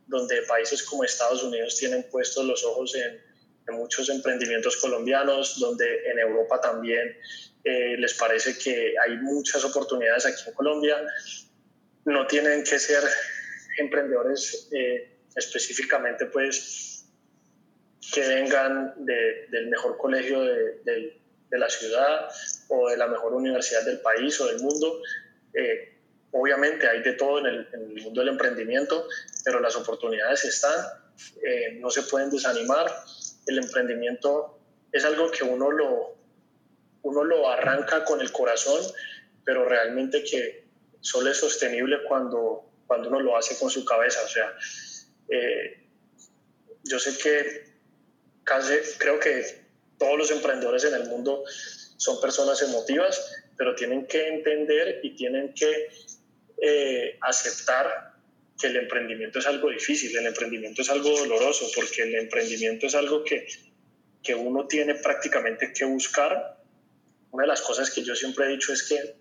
donde 0.07 0.43
países 0.43 0.83
como 0.83 1.05
Estados 1.05 1.43
Unidos 1.43 1.77
tienen 1.77 2.05
puestos 2.11 2.45
los 2.45 2.65
ojos 2.65 2.95
en, 2.95 3.33
muchos 3.75 4.11
emprendimientos 4.11 4.77
colombianos, 4.77 5.59
donde 5.59 5.87
en 6.11 6.19
Europa 6.19 6.61
también 6.61 7.17
eh, 7.65 7.97
les 7.97 8.13
parece 8.15 8.59
que 8.59 8.93
hay 9.03 9.17
muchas 9.19 9.65
oportunidades 9.65 10.27
aquí 10.27 10.43
en 10.47 10.53
Colombia. 10.53 11.01
No 12.05 12.27
tienen 12.27 12.65
que 12.65 12.79
ser 12.79 13.03
emprendedores 13.79 14.69
eh, 14.73 15.17
específicamente, 15.35 16.27
pues, 16.27 16.92
que 18.11 18.21
vengan 18.27 18.95
de, 18.97 19.47
del 19.51 19.69
mejor 19.69 19.97
colegio 19.97 20.43
de, 20.43 20.81
de, 20.85 21.21
de, 21.49 21.59
la 21.59 21.69
ciudad 21.69 22.29
o 22.69 22.89
de 22.89 22.97
la 22.97 23.07
mejor 23.07 23.35
universidad 23.35 23.85
del 23.85 24.01
país 24.01 24.41
o 24.41 24.47
del 24.47 24.61
mundo. 24.61 25.01
Eh, 25.55 25.99
obviamente 26.33 26.89
hay 26.89 27.03
de 27.03 27.13
todo 27.13 27.39
en 27.39 27.47
el, 27.47 27.69
en 27.73 27.83
el, 27.91 28.03
mundo 28.03 28.21
del 28.21 28.31
emprendimiento, 28.31 29.07
pero 29.45 29.61
las 29.61 29.77
oportunidades 29.77 30.45
están, 30.45 30.85
eh, 31.43 31.79
no 31.79 31.91
se 31.91 32.03
pueden 32.03 32.31
desanimar. 32.31 32.91
El 33.47 33.59
emprendimiento 33.59 34.59
es 34.91 35.05
algo 35.05 35.31
que 35.31 35.45
uno 35.45 35.71
lo, 35.71 36.17
uno 37.03 37.25
lo 37.25 37.49
arranca 37.49 38.05
con 38.05 38.21
el 38.21 38.33
corazón, 38.33 38.81
pero 39.45 39.65
realmente 39.65 40.25
que 40.25 40.65
solo 41.01 41.31
es 41.31 41.37
sostenible 41.37 41.99
cuando, 42.09 42.65
cuando 42.87 43.09
uno 43.09 43.21
lo 43.21 43.37
hace 43.37 43.57
con 43.59 43.71
su 43.71 43.85
cabeza. 43.85 44.21
O 44.25 44.29
sea, 44.29 44.53
eh, 45.29 45.87
yo 46.85 46.99
sé 46.99 47.17
que 47.19 47.72
casi, 48.53 48.75
creo 48.99 49.19
que 49.19 49.63
todos 49.99 50.19
los 50.19 50.31
emprendedores 50.31 50.85
en 50.85 50.95
el 50.95 51.05
mundo 51.09 51.45
son 51.97 52.21
personas 52.21 52.61
emotivas, 52.63 53.45
pero 53.57 53.75
tienen 53.75 54.07
que 54.07 54.29
entender 54.29 55.01
y 55.03 55.11
tienen 55.15 55.55
que 55.55 55.89
eh, 56.61 57.19
aceptar 57.21 58.13
que 58.59 58.67
el 58.67 58.77
emprendimiento 58.77 59.39
es 59.39 59.47
algo 59.47 59.71
difícil, 59.71 60.17
el 60.17 60.27
emprendimiento 60.27 60.83
es 60.83 60.91
algo 60.91 61.11
doloroso, 61.11 61.67
porque 61.75 62.03
el 62.03 62.15
emprendimiento 62.15 62.87
es 62.87 62.95
algo 62.95 63.25
que, 63.25 63.47
que 64.23 64.35
uno 64.35 64.67
tiene 64.67 64.97
prácticamente 64.97 65.73
que 65.73 65.85
buscar. 65.85 66.59
Una 67.31 67.45
de 67.45 67.49
las 67.49 67.63
cosas 67.63 67.91
que 67.91 68.03
yo 68.03 68.15
siempre 68.15 68.47
he 68.47 68.49
dicho 68.49 68.73
es 68.73 68.83
que 68.83 69.17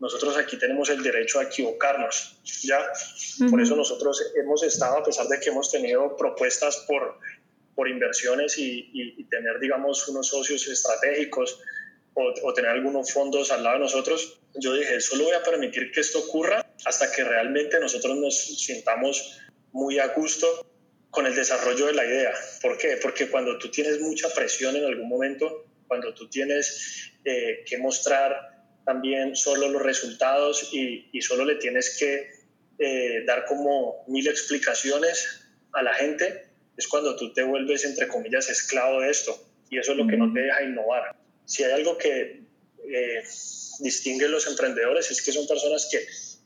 nosotros 0.00 0.36
aquí 0.38 0.56
tenemos 0.56 0.88
el 0.88 1.02
derecho 1.02 1.40
a 1.40 1.44
equivocarnos, 1.44 2.38
¿ya? 2.62 2.80
Uh 2.80 3.44
-huh. 3.44 3.50
Por 3.50 3.60
eso 3.60 3.76
nosotros 3.76 4.32
hemos 4.34 4.62
estado, 4.62 4.96
a 4.96 5.04
pesar 5.04 5.26
de 5.28 5.38
que 5.38 5.50
hemos 5.50 5.70
tenido 5.70 6.16
propuestas 6.16 6.78
por 6.88 7.18
por 7.74 7.88
inversiones 7.88 8.58
y, 8.58 8.90
y, 8.92 9.20
y, 9.20 9.24
tener, 9.24 9.58
digamos, 9.60 10.06
unos 10.08 10.28
socios 10.28 10.66
estratégicos 10.68 11.60
o, 12.14 12.32
o, 12.42 12.54
tener 12.54 12.70
algunos 12.70 13.12
fondos 13.12 13.50
al 13.52 13.62
lado 13.62 13.76
de 13.76 13.84
nosotros, 13.84 14.40
yo 14.54 14.74
dije, 14.74 15.00
solo 15.00 15.24
voy 15.24 15.34
a 15.34 15.42
permitir 15.42 15.90
que 15.92 16.00
esto 16.00 16.18
ocurra 16.18 16.66
hasta 16.84 17.10
que 17.12 17.24
realmente 17.24 17.78
nosotros 17.78 18.16
nos 18.16 18.36
sintamos 18.36 19.40
muy 19.72 19.98
a 19.98 20.08
gusto 20.08 20.66
con 21.10 21.26
el 21.26 21.34
desarrollo 21.34 21.86
de 21.86 21.94
la 21.94 22.04
idea. 22.04 22.32
¿Por 22.60 22.78
qué? 22.78 22.98
Porque 23.00 23.28
cuando 23.28 23.58
tú 23.58 23.70
tienes 23.70 24.00
mucha 24.00 24.28
presión 24.34 24.76
en 24.76 24.84
algún 24.84 25.08
momento, 25.08 25.66
cuando 25.86 26.14
tú 26.14 26.28
tienes 26.28 27.12
eh, 27.24 27.64
que 27.66 27.78
mostrar 27.78 28.64
también 28.84 29.36
solo 29.36 29.68
los 29.68 29.82
resultados 29.82 30.72
y, 30.72 31.08
y 31.12 31.20
solo 31.20 31.44
le 31.44 31.56
tienes 31.56 31.96
que 31.98 32.40
eh, 32.78 33.24
dar 33.26 33.44
como 33.44 34.04
mil 34.08 34.26
explicaciones 34.26 35.44
a 35.72 35.82
la 35.82 35.92
gente, 35.94 36.49
es 36.80 36.88
cuando 36.88 37.14
tú 37.14 37.30
te 37.34 37.42
vuelves, 37.42 37.84
entre 37.84 38.08
comillas, 38.08 38.48
esclavo 38.48 39.02
de 39.02 39.10
esto. 39.10 39.38
Y 39.68 39.78
eso 39.78 39.92
es 39.92 39.98
lo 39.98 40.06
que 40.06 40.16
no 40.16 40.32
te 40.32 40.40
deja 40.40 40.62
innovar. 40.62 41.14
Si 41.44 41.62
hay 41.62 41.72
algo 41.72 41.98
que 41.98 42.40
eh, 42.88 43.22
distingue 43.80 44.24
a 44.24 44.28
los 44.28 44.46
emprendedores 44.46 45.10
es 45.10 45.22
que 45.22 45.30
son 45.30 45.46
personas 45.46 45.88
que, 45.92 45.98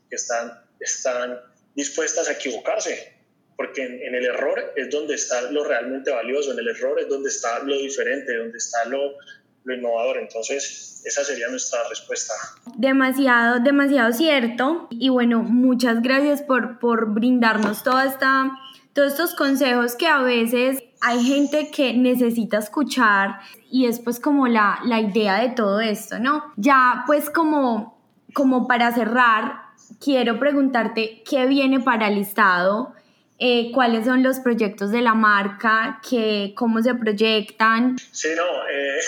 que 0.09 0.15
están, 0.15 0.51
están 0.81 1.39
dispuestas 1.73 2.27
a 2.27 2.33
equivocarse, 2.33 3.13
porque 3.55 3.83
en, 3.83 3.93
en, 4.01 4.13
el 4.13 4.25
error 4.25 4.73
es 4.75 4.89
donde 4.89 5.15
está 5.15 5.49
lo 5.51 5.63
realmente 5.63 6.11
valioso, 6.11 6.51
en 6.51 6.59
el 6.59 6.67
error 6.67 6.99
es 6.99 7.07
donde 7.07 7.29
está 7.29 7.59
lo 7.59 7.77
diferente, 7.77 8.35
donde 8.35 8.57
está 8.57 8.83
lo, 8.85 9.15
lo 9.63 9.73
innovador. 9.73 10.17
Entonces, 10.17 11.01
esa 11.05 11.23
sería 11.23 11.47
nuestra 11.47 11.79
respuesta. 11.87 12.33
Demasiado, 12.75 13.61
demasiado 13.61 14.11
cierto. 14.11 14.89
Y 14.91 15.07
bueno, 15.07 15.43
muchas 15.43 16.01
gracias 16.01 16.41
por, 16.41 16.79
por 16.79 17.13
brindarnos 17.13 17.83
toda 17.83 18.05
esta 18.05 18.51
todos 18.95 19.11
estos 19.11 19.35
consejos 19.35 19.95
que 19.95 20.07
a 20.07 20.21
veces 20.21 20.81
hay 21.01 21.21
gente 21.21 21.69
que 21.69 21.93
necesita 21.93 22.59
escuchar 22.59 23.41
y 23.69 23.87
es 23.87 23.99
pues 23.99 24.21
como 24.21 24.47
la, 24.47 24.79
la 24.85 25.01
idea 25.01 25.41
de 25.41 25.49
todo 25.49 25.81
esto, 25.81 26.17
¿no? 26.17 26.53
Ya 26.55 27.03
pues 27.05 27.29
como, 27.29 28.01
como 28.33 28.69
para 28.69 28.93
cerrar, 28.93 29.63
quiero 30.01 30.39
preguntarte 30.39 31.23
qué 31.29 31.45
viene 31.45 31.81
para 31.81 32.07
el 32.07 32.15
listado, 32.15 32.93
eh, 33.37 33.69
cuáles 33.73 34.05
son 34.05 34.23
los 34.23 34.39
proyectos 34.39 34.91
de 34.91 35.01
la 35.01 35.13
marca, 35.13 35.99
que, 36.09 36.53
cómo 36.55 36.81
se 36.81 36.95
proyectan. 36.95 37.97
Sí, 38.13 38.29
no, 38.33 38.45
eh, 38.69 39.01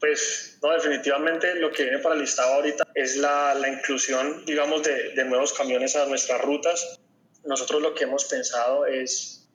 pues 0.00 0.58
no, 0.60 0.72
definitivamente 0.72 1.54
lo 1.60 1.70
que 1.70 1.84
viene 1.84 2.00
para 2.00 2.16
el 2.16 2.22
listado 2.22 2.54
ahorita 2.54 2.88
es 2.96 3.18
la, 3.18 3.54
la 3.54 3.68
inclusión, 3.68 4.44
digamos, 4.44 4.82
de, 4.82 5.10
de 5.10 5.24
nuevos 5.26 5.52
camiones 5.52 5.94
a 5.94 6.06
nuestras 6.06 6.40
rutas 6.40 6.98
nosotros 7.44 7.82
lo 7.82 7.94
que 7.94 8.04
hemos 8.04 8.24
pensado 8.24 8.86
es 8.86 9.48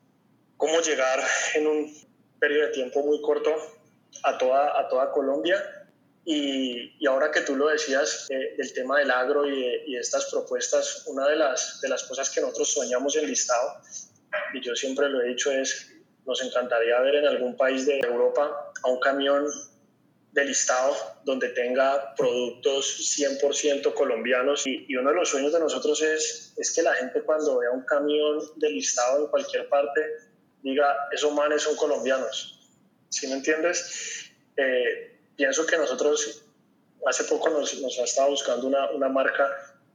cómo 0.58 0.82
llegar 0.82 1.23
en 1.56 1.67
un 1.67 2.10
periodo 2.39 2.67
de 2.67 2.73
tiempo 2.73 3.02
muy 3.04 3.21
corto 3.21 3.54
a 4.23 4.38
toda, 4.38 4.80
a 4.80 4.88
toda 4.88 5.12
Colombia. 5.12 5.75
Y, 6.25 6.95
y 6.99 7.08
ahora 7.08 7.32
que 7.32 7.41
tú 7.41 7.56
lo 7.56 7.69
decías 7.69 8.28
eh, 8.30 8.56
tema 8.75 8.99
del 8.99 9.10
agro 9.10 9.47
y, 9.47 9.62
de, 9.62 9.84
y 9.88 9.93
de 9.93 9.99
estas 9.99 10.25
propuestas, 10.25 11.06
una 11.08 11.28
de 11.28 11.36
las, 11.38 11.80
de 11.82 11.89
las 11.89 12.04
cosas 12.04 12.30
que 12.30 12.41
nosotros 12.41 12.71
soñamos 12.73 13.15
en 13.15 13.25
listado, 13.25 13.82
y 14.54 14.62
yo 14.62 14.75
siempre 14.75 15.10
lo 15.10 15.21
he 15.21 15.30
dicho, 15.30 15.52
es 15.52 15.91
nos 16.25 16.43
encantaría 16.43 16.99
ver 16.99 17.15
en 17.15 17.25
algún 17.25 17.58
país 17.58 17.88
de 17.88 17.99
Europa 17.99 18.71
a 18.84 18.89
un 18.89 18.99
camión 18.99 19.47
de 20.32 20.46
listado 20.46 20.96
donde 21.24 21.50
tenga 21.50 22.13
productos 22.15 23.15
100% 23.18 23.94
colombianos 23.94 24.68
y, 24.68 24.96
uno 24.96 25.10
de 25.10 25.15
los 25.15 25.30
sueños 25.30 25.52
de 25.52 25.60
nosotros 25.60 26.02
es, 26.02 26.54
es 26.58 26.72
que 26.74 26.84
la 26.84 26.94
gente 26.94 27.22
cuando 27.22 27.60
vea 27.60 27.72
un 27.72 27.84
camión 27.84 28.39
de 28.58 28.70
listado 28.70 29.24
en 29.24 29.28
cualquier 29.28 29.68
parte 29.70 30.02
diga, 30.62 30.96
esos 31.12 31.34
manes 31.34 31.63
son 31.63 31.76
colombianos. 31.76 32.60
¿Sí 33.10 33.28
me 33.28 33.34
entiendes? 33.36 34.32
Eh, 34.56 35.18
pienso 35.36 35.65
que 35.65 35.78
nosotros 35.78 36.46
hace 37.08 37.24
poco 37.24 37.50
nos, 37.50 37.80
nos 37.82 37.98
ha 37.98 38.04
estado 38.04 38.30
buscando 38.30 38.68
una, 38.68 38.92
una 38.92 39.10
marca 39.10 39.50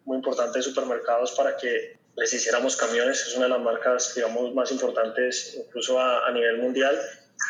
muy 0.04 0.16
importante 0.16 0.58
de 0.58 0.62
supermercados 0.62 1.32
para 1.32 1.56
que 1.56 1.96
les 2.16 2.32
hiciéramos 2.32 2.76
camiones. 2.76 3.24
Es 3.26 3.36
una 3.36 3.44
de 3.44 3.50
las 3.50 3.60
marcas, 3.60 4.14
digamos, 4.14 4.52
más 4.54 4.72
importantes 4.72 5.54
incluso 5.54 6.00
a 6.00 6.30
nivel 6.32 6.58
mundial. 6.58 6.98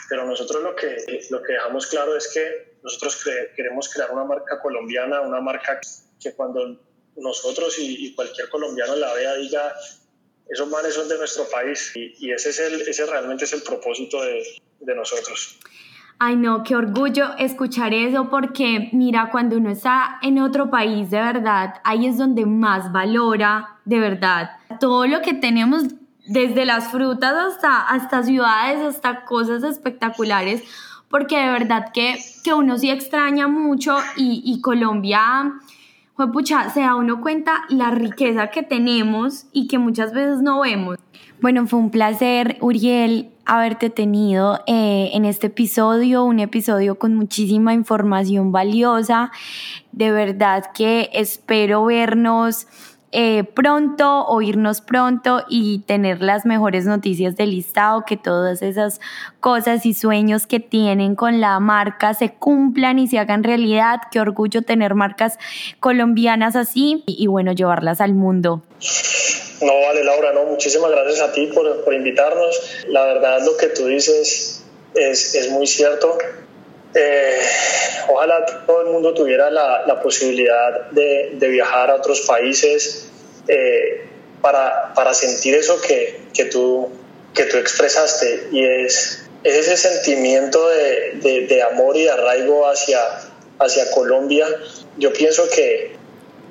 Pero 0.09 0.27
nosotros 0.27 0.63
lo 0.63 0.75
que, 0.75 0.97
lo 1.31 1.43
que 1.43 1.53
dejamos 1.53 1.87
claro 1.87 2.17
es 2.17 2.31
que 2.33 2.77
nosotros 2.83 3.25
queremos 3.57 3.93
crear 3.93 4.11
una 4.13 4.25
marca 4.25 4.61
colombiana, 4.61 5.21
una 5.23 5.41
marca 5.41 5.81
que 6.21 6.35
cuando 6.35 6.81
nosotros 7.17 7.79
y, 7.79 8.15
cualquier 8.15 8.49
colombiano 8.49 8.97
la 8.97 9.15
vea 9.15 9.35
diga, 9.35 9.75
esos 10.49 10.69
manes 10.69 10.95
son 10.95 11.09
de 11.09 11.17
nuestro 11.17 11.49
país 11.49 11.93
y, 11.95 12.31
ese, 12.31 12.51
es 12.51 12.59
el, 12.59 12.81
ese 12.83 13.07
realmente 13.07 13.45
es 13.45 13.53
el 13.53 13.63
propósito 13.63 14.23
de, 14.23 14.43
de 14.81 14.95
nosotros. 14.95 15.59
Ay, 16.19 16.37
no, 16.37 16.63
qué 16.63 16.77
orgullo 16.77 17.37
escuchar 17.39 17.93
eso 17.93 18.29
porque 18.31 18.91
mira, 18.93 19.31
cuando 19.33 19.57
uno 19.57 19.71
está 19.71 20.19
en 20.23 20.39
otro 20.39 20.71
país 20.71 21.11
de 21.11 21.19
verdad, 21.19 21.75
ahí 21.83 22.07
es 22.07 22.19
donde 22.19 22.47
más 22.47 22.93
valora 22.93 23.81
de 23.85 23.99
verdad 23.99 24.51
todo 24.79 25.07
lo 25.07 25.23
que 25.23 25.35
tenemos 25.35 25.85
desde 26.27 26.65
las 26.65 26.89
frutas 26.91 27.35
hasta, 27.35 27.81
hasta 27.89 28.23
ciudades, 28.23 28.81
hasta 28.81 29.25
cosas 29.25 29.63
espectaculares, 29.63 30.63
porque 31.09 31.39
de 31.39 31.51
verdad 31.51 31.93
que, 31.93 32.19
que 32.43 32.55
uno 32.55 32.79
sí 32.79 32.91
extraña 32.91 33.47
mucho 33.47 33.97
y, 34.17 34.43
y 34.45 34.61
Colombia, 34.61 35.53
pucha, 36.33 36.71
se 36.71 36.81
da 36.81 36.95
uno 36.95 37.21
cuenta 37.21 37.65
la 37.69 37.91
riqueza 37.91 38.49
que 38.49 38.63
tenemos 38.63 39.47
y 39.53 39.67
que 39.67 39.79
muchas 39.79 40.13
veces 40.13 40.41
no 40.41 40.61
vemos. 40.61 40.99
Bueno, 41.41 41.67
fue 41.67 41.79
un 41.79 41.91
placer, 41.91 42.57
Uriel, 42.61 43.31
haberte 43.45 43.91
tenido 43.91 44.61
eh, 44.67 45.11
en 45.13 45.25
este 45.25 45.49
episodio, 45.49 46.25
un 46.25 46.41
episodio 46.41 46.99
con 46.99 47.15
muchísima 47.15 47.75
información 47.75 48.53
valiosa. 48.53 49.31
De 49.93 50.11
verdad 50.11 50.71
que 50.75 51.11
espero 51.13 51.85
vernos 51.85 52.67
eh, 53.17 53.45
pronto, 53.45 54.27
oírnos 54.27 54.81
pronto 54.81 55.45
y 55.49 55.85
tener 55.87 56.21
las 56.21 56.45
mejores 56.45 56.85
noticias 56.85 57.37
del 57.37 57.53
listado, 57.53 58.05
que 58.05 58.17
todas 58.17 58.61
esas 58.61 59.01
cosas 59.39 59.87
y 59.87 59.95
sueños 59.95 60.49
que 60.49 60.59
tienen 60.59 61.15
con 61.15 61.41
la 61.41 61.61
marca 61.61 62.13
se 62.15 62.35
cumplan 62.35 62.99
y 62.99 63.07
se 63.07 63.21
hagan 63.21 63.45
realidad. 63.45 64.01
Qué 64.11 64.19
orgullo 64.19 64.63
tener 64.63 64.97
marcas 64.97 65.39
colombianas 65.79 66.57
así 66.57 67.05
y, 67.07 67.29
bueno, 67.29 67.53
llevarlas 67.53 68.01
al 68.01 68.15
mundo. 68.15 68.63
No, 69.63 69.73
vale, 69.87 70.03
Laura, 70.03 70.33
no, 70.33 70.47
muchísimas 70.47 70.91
gracias 70.91 71.21
a 71.21 71.33
ti 71.33 71.47
por, 71.55 71.85
por 71.85 71.95
invitarnos. 71.95 72.85
La 72.89 73.05
verdad, 73.05 73.45
lo 73.47 73.57
que 73.57 73.69
tú 73.69 73.87
dices 73.87 74.65
es, 74.97 75.35
es 75.37 75.51
muy 75.53 75.69
cierto. 75.69 76.19
Eh, 76.95 77.41
ojalá 78.09 78.65
todo 78.67 78.83
el 78.83 78.89
mundo 78.89 79.13
tuviera 79.15 79.51
la, 79.51 79.85
la 79.85 80.01
posibilidad 80.01 80.91
de, 80.91 81.31
de, 81.35 81.49
viajar 81.49 81.91
a 81.91 81.97
otros 81.97 82.21
países 82.21 83.09
eh, 83.49 84.07
para, 84.41 84.95
para, 84.95 85.13
sentir 85.13 85.57
eso 85.57 85.81
que, 85.81 86.21
que, 86.33 86.45
tú, 86.45 86.89
que 87.35 87.45
tú 87.47 87.57
expresaste 87.57 88.49
y 88.53 88.65
es, 88.65 89.27
es 89.43 89.55
ese 89.57 89.77
sentimiento 89.77 90.69
de, 90.69 91.13
de, 91.15 91.47
de, 91.49 91.63
amor 91.63 91.97
y 91.97 92.05
de 92.05 92.11
arraigo 92.11 92.69
hacia, 92.69 93.01
hacia 93.59 93.91
Colombia. 93.91 94.47
Yo 94.97 95.13
pienso 95.13 95.49
que 95.49 95.97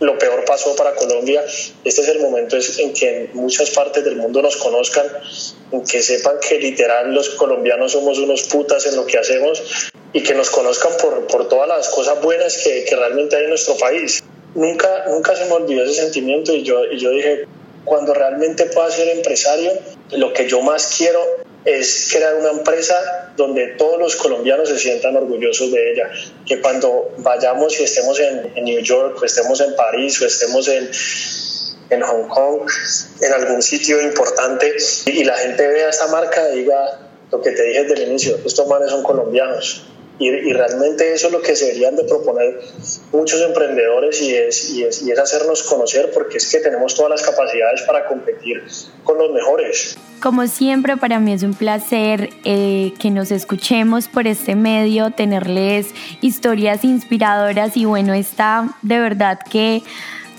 lo 0.01 0.17
peor 0.17 0.43
pasó 0.43 0.75
para 0.75 0.93
Colombia. 0.95 1.41
Este 1.86 2.01
es 2.01 2.08
el 2.10 2.19
momento 2.19 2.58
en 2.79 2.93
que 2.93 3.10
en 3.10 3.29
muchas 3.34 3.69
partes 3.69 4.03
del 4.03 4.17
mundo 4.17 4.41
nos 4.41 4.58
conozcan, 4.58 5.06
en 5.71 5.86
que 5.86 6.01
sepan 6.01 6.36
que 6.45 6.60
literal 6.60 7.13
los 7.13 7.29
colombianos 7.29 7.93
somos 7.93 8.19
unos 8.19 8.43
putas 8.43 8.86
en 8.88 8.97
lo 8.97 9.06
que 9.06 9.17
hacemos 9.17 9.93
y 10.13 10.21
que 10.21 10.34
nos 10.36 10.49
conozcan 10.52 10.93
por, 11.02 11.26
por 11.28 11.49
todas 11.49 11.67
las 11.67 11.89
cosas 11.89 12.21
buenas 12.21 12.58
que, 12.58 12.86
que, 12.86 12.95
realmente 12.95 13.36
hay 13.36 13.43
en 13.43 13.49
nuestro 13.49 13.76
país. 13.78 14.23
Nunca, 14.54 15.06
nunca 15.08 15.36
se 15.36 15.45
me 15.45 15.54
olvidó 15.54 15.84
ese 15.84 15.95
sentimiento 15.95 16.54
y 16.54 16.63
yo, 16.63 16.86
y 16.86 16.99
yo 16.99 17.10
dije, 17.10 17.47
cuando 17.84 18.13
realmente 18.13 18.65
pueda 18.67 18.91
ser 18.91 19.10
empresario, 19.10 19.71
lo 20.12 20.32
que 20.32 20.47
yo 20.47 20.62
más 20.62 20.95
quiero 20.95 21.19
es 21.65 22.10
crear 22.12 22.36
una 22.36 22.52
empresa 22.52 23.32
donde 23.38 23.67
todos 23.78 23.97
los 23.99 24.15
colombianos 24.15 24.69
se 24.69 24.78
sientan 24.78 25.15
orgullosos 25.15 25.71
de 25.71 25.93
ella, 25.93 26.12
que 26.45 26.62
cuando 26.62 27.12
vayamos 27.17 27.80
y 27.80 27.84
estemos 27.84 28.19
en, 28.19 28.52
en 28.56 28.65
New 28.65 28.82
York 28.82 29.17
o 29.21 29.26
estemos 29.26 29.62
en 29.62 29.76
París 29.76 30.21
o 30.21 30.26
estemos 30.26 30.67
en, 30.67 30.91
en 31.89 32.02
Hong 32.02 32.28
Kong, 32.28 32.69
en 33.21 33.34
algún 33.34 33.62
sitio 33.62 34.02
importante, 34.02 34.76
y 35.06 35.23
la 35.23 35.38
gente 35.38 35.67
vea 35.67 35.89
esta 35.89 36.08
marca 36.08 36.49
y 36.54 36.60
diga 36.60 37.10
lo 37.32 37.41
que 37.41 37.52
te 37.52 37.63
dije 37.63 37.84
desde 37.84 38.04
el 38.04 38.10
inicio, 38.10 38.38
estos 38.45 38.67
manes 38.67 38.89
son 38.89 39.02
colombianos. 39.02 39.88
Y, 40.19 40.54
realmente 40.54 41.12
eso 41.13 41.28
es 41.28 41.34
lo 41.34 41.41
que 41.41 41.56
se 41.56 41.65
deberían 41.65 41.95
de 41.95 42.04
proponer 42.04 42.62
muchos 43.12 43.41
emprendedores 43.41 44.21
y 44.21 44.36
es, 44.36 44.69
y, 44.69 44.84
es, 44.84 45.02
y 45.02 45.12
es 45.12 45.17
hacernos 45.17 45.63
conocer 45.63 46.12
porque 46.13 46.38
es 46.38 46.52
que 46.52 46.60
tenemos 46.60 46.95
todas 46.95 47.10
las 47.10 47.23
capacidades 47.23 47.82
para 47.82 48.08
competir 48.08 48.63
con 49.04 49.17
los 49.17 49.32
mejores. 49.32 49.97
Como 50.21 50.47
siempre, 50.47 50.95
para 50.97 51.19
mí 51.19 51.34
es 51.34 51.43
un 51.43 51.54
placer 51.54 52.30
eh, 52.45 52.93
que 52.99 53.10
nos 53.10 53.32
escuchemos 53.32 54.08
por 54.08 54.28
este 54.28 54.56
medio, 54.56 55.12
tenerles 55.12 55.88
historias 56.21 56.86
inspiradoras 56.86 57.76
y 57.76 57.86
bueno, 57.86 58.13
está 58.13 58.69
de 58.84 58.99
verdad 58.99 59.39
que 59.52 59.82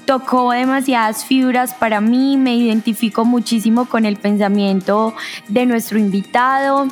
tocó 0.06 0.52
demasiadas 0.52 1.24
fibras 1.24 1.74
para 1.74 2.00
mí, 2.00 2.36
me 2.36 2.54
identifico 2.56 3.24
muchísimo 3.24 3.86
con 3.86 4.04
el 4.04 4.16
pensamiento 4.16 5.14
de 5.48 5.66
nuestro 5.66 5.98
invitado. 5.98 6.88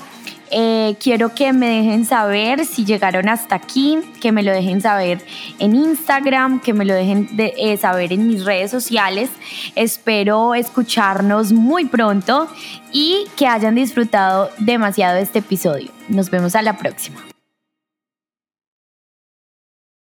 Eh, 0.54 0.96
quiero 1.00 1.34
que 1.34 1.52
me 1.54 1.66
dejen 1.66 2.04
saber 2.04 2.66
si 2.66 2.84
llegaron 2.84 3.28
hasta 3.28 3.54
aquí, 3.54 3.98
que 4.20 4.32
me 4.32 4.42
lo 4.42 4.52
dejen 4.52 4.82
saber 4.82 5.24
en 5.58 5.74
Instagram, 5.74 6.60
que 6.60 6.74
me 6.74 6.84
lo 6.84 6.92
dejen 6.94 7.28
eh, 7.38 7.76
saber 7.78 8.12
en 8.12 8.28
mis 8.28 8.44
redes 8.44 8.70
sociales. 8.70 9.30
Espero 9.74 10.54
escucharnos 10.54 11.52
muy 11.52 11.86
pronto 11.86 12.48
y 12.92 13.24
que 13.36 13.46
hayan 13.46 13.74
disfrutado 13.74 14.50
demasiado 14.58 15.16
este 15.16 15.38
episodio. 15.38 15.90
Nos 16.08 16.30
vemos 16.30 16.54
a 16.54 16.60
la 16.60 16.76
próxima. 16.76 17.31